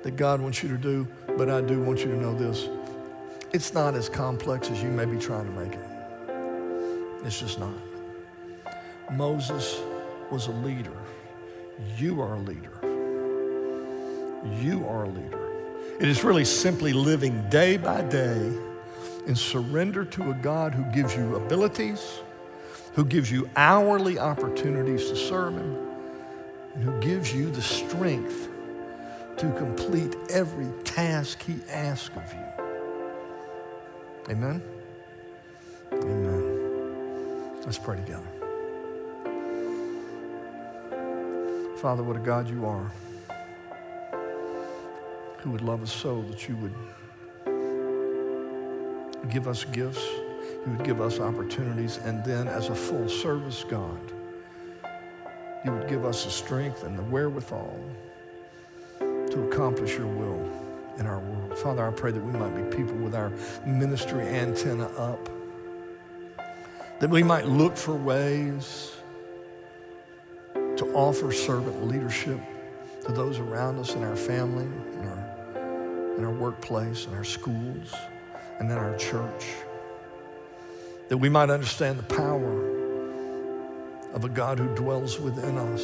that 0.04 0.18
God 0.18 0.40
wants 0.40 0.62
you 0.62 0.70
to 0.70 0.78
do, 0.78 1.08
but 1.36 1.50
I 1.50 1.62
do 1.62 1.82
want 1.82 2.02
you 2.02 2.12
to 2.12 2.16
know 2.16 2.36
this. 2.36 2.70
It's 3.54 3.72
not 3.72 3.94
as 3.94 4.10
complex 4.10 4.72
as 4.72 4.82
you 4.82 4.90
may 4.90 5.06
be 5.06 5.20
trying 5.20 5.46
to 5.46 5.52
make 5.52 5.74
it. 5.74 7.24
It's 7.24 7.40
just 7.40 7.60
not. 7.60 7.76
Moses 9.12 9.80
was 10.32 10.48
a 10.48 10.52
leader. 10.52 10.98
You 11.96 12.20
are 12.20 12.34
a 12.34 12.40
leader. 12.40 12.80
You 14.60 14.88
are 14.88 15.04
a 15.04 15.08
leader. 15.08 15.40
It 16.00 16.10
is 16.10 16.24
really 16.24 16.46
simply 16.46 16.94
living 16.94 17.48
day 17.52 17.78
by 17.78 18.02
day 18.02 18.52
in 19.28 19.36
surrender 19.36 20.04
to 20.04 20.32
a 20.32 20.34
God 20.34 20.74
who 20.74 20.84
gives 20.86 21.16
you 21.16 21.36
abilities, 21.36 22.22
who 22.94 23.06
gives 23.06 23.32
you 23.32 23.48
hourly 23.56 24.18
opportunities 24.18 25.10
to 25.10 25.16
serve 25.16 25.54
Him, 25.58 25.78
and 26.74 26.84
who 26.84 27.00
gives 27.02 27.32
you 27.32 27.52
the 27.52 27.62
strength 27.62 28.50
to 29.38 29.52
complete 29.60 30.16
every 30.32 30.72
task 30.86 31.44
He 31.44 31.58
asks 31.70 32.18
of 32.18 32.34
you. 32.34 32.53
Amen? 34.30 34.62
Amen. 35.92 37.62
Let's 37.66 37.78
pray 37.78 37.98
together. 37.98 38.28
Father, 41.78 42.04
what 42.04 42.16
a 42.16 42.20
God 42.20 42.50
you 42.50 42.66
are, 42.66 42.90
who 45.40 45.52
would 45.52 45.62
love 45.62 45.84
us 45.84 45.92
so 45.92 46.22
that 46.30 46.48
you 46.48 46.56
would 46.56 46.74
give 49.30 49.50
us 49.50 49.66
gifts, 49.66 50.06
you 50.66 50.72
would 50.72 50.86
give 50.86 51.02
us 51.02 51.20
opportunities, 51.20 51.98
and 51.98 52.24
then 52.24 52.48
as 52.48 52.70
a 52.70 52.76
full 52.76 53.10
service 53.10 53.66
God, 53.68 54.00
you 55.66 55.72
would 55.72 55.90
give 55.90 56.06
us 56.06 56.24
the 56.24 56.32
strength 56.32 56.84
and 56.84 56.98
the 56.98 57.04
wherewithal 57.04 57.78
to 59.00 59.50
accomplish 59.50 59.98
your 59.98 60.08
will 60.08 60.63
in 60.98 61.06
our 61.06 61.20
world. 61.20 61.58
Father, 61.58 61.88
I 61.88 61.92
pray 61.92 62.12
that 62.12 62.24
we 62.24 62.32
might 62.32 62.56
be 62.56 62.76
people 62.76 62.96
with 62.96 63.16
our 63.16 63.32
ministry 63.66 64.28
antenna 64.28 64.88
up, 64.98 65.30
that 67.00 67.10
we 67.10 67.24
might 67.24 67.48
look 67.48 67.76
for 67.76 67.96
ways 67.96 68.92
to 70.54 70.86
offer 70.94 71.32
servant 71.32 71.88
leadership 71.88 72.40
to 73.06 73.12
those 73.12 73.40
around 73.40 73.80
us 73.80 73.96
in 73.96 74.04
our 74.04 74.16
family, 74.16 74.66
in 74.66 75.08
our, 75.08 76.16
in 76.18 76.24
our 76.24 76.32
workplace, 76.32 77.06
in 77.06 77.14
our 77.14 77.24
schools, 77.24 77.94
and 78.60 78.72
in 78.72 78.78
our 78.78 78.96
church. 78.98 79.46
That 81.10 81.18
we 81.18 81.30
might 81.30 81.50
understand 81.50 82.00
the 82.00 82.04
power 82.04 82.70
of 84.14 84.24
a 84.24 84.30
God 84.30 84.60
who 84.60 84.74
dwells 84.76 85.20
within 85.20 85.58
us, 85.58 85.84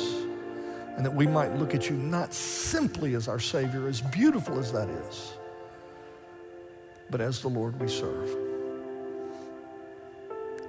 and 1.00 1.06
that 1.06 1.16
we 1.16 1.26
might 1.26 1.56
look 1.56 1.74
at 1.74 1.90
you 1.90 1.96
not 1.96 2.34
simply 2.34 3.16
as 3.16 3.30
our 3.30 3.40
Savior, 3.40 3.88
as 3.88 4.02
beautiful 4.02 4.60
as 4.60 4.74
that 4.74 4.90
is, 4.90 5.32
but 7.10 7.22
as 7.22 7.40
the 7.40 7.48
Lord 7.48 7.80
we 7.80 7.88
serve. 7.88 8.36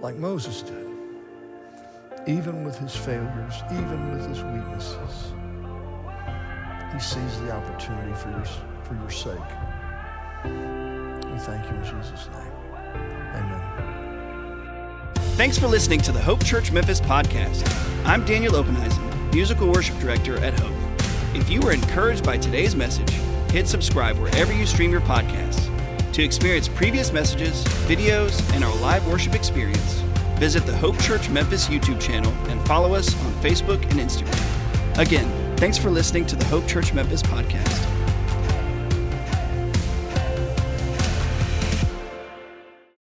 Like 0.00 0.14
Moses 0.14 0.62
did 0.62 0.86
even 2.26 2.64
with 2.64 2.78
his 2.78 2.94
failures, 2.94 3.54
even 3.72 4.12
with 4.12 4.28
his 4.28 4.42
weaknesses. 4.44 5.32
He 6.92 7.00
sees 7.00 7.40
the 7.40 7.50
opportunity 7.50 8.12
for 8.14 8.30
your, 8.30 8.44
for 8.84 8.94
your 8.94 9.10
sake. 9.10 9.34
We 11.32 11.38
thank 11.40 11.64
you 11.68 11.76
in 11.76 11.84
Jesus' 11.84 12.28
name. 12.28 12.52
Amen. 13.34 15.12
Thanks 15.36 15.58
for 15.58 15.66
listening 15.66 16.00
to 16.02 16.12
the 16.12 16.20
Hope 16.20 16.44
Church 16.44 16.70
Memphis 16.70 17.00
podcast. 17.00 17.66
I'm 18.04 18.24
Daniel 18.24 18.52
Openheisen. 18.52 19.09
Musical 19.32 19.70
worship 19.70 19.98
director 19.98 20.36
at 20.38 20.58
Hope. 20.58 20.74
If 21.34 21.48
you 21.48 21.60
were 21.60 21.72
encouraged 21.72 22.24
by 22.24 22.38
today's 22.38 22.74
message, 22.74 23.10
hit 23.52 23.68
subscribe 23.68 24.18
wherever 24.18 24.52
you 24.52 24.66
stream 24.66 24.90
your 24.90 25.00
podcasts. 25.00 25.70
To 26.12 26.22
experience 26.22 26.68
previous 26.68 27.12
messages, 27.12 27.64
videos, 27.86 28.42
and 28.54 28.64
our 28.64 28.76
live 28.76 29.06
worship 29.06 29.34
experience, 29.34 30.00
visit 30.38 30.66
the 30.66 30.76
Hope 30.76 30.98
Church 30.98 31.28
Memphis 31.30 31.68
YouTube 31.68 32.00
channel 32.00 32.32
and 32.48 32.60
follow 32.66 32.94
us 32.94 33.14
on 33.24 33.32
Facebook 33.34 33.82
and 33.90 34.00
Instagram. 34.00 34.98
Again, 34.98 35.56
thanks 35.56 35.78
for 35.78 35.90
listening 35.90 36.26
to 36.26 36.36
the 36.36 36.44
Hope 36.46 36.66
Church 36.66 36.92
Memphis 36.92 37.22
podcast. 37.22 37.79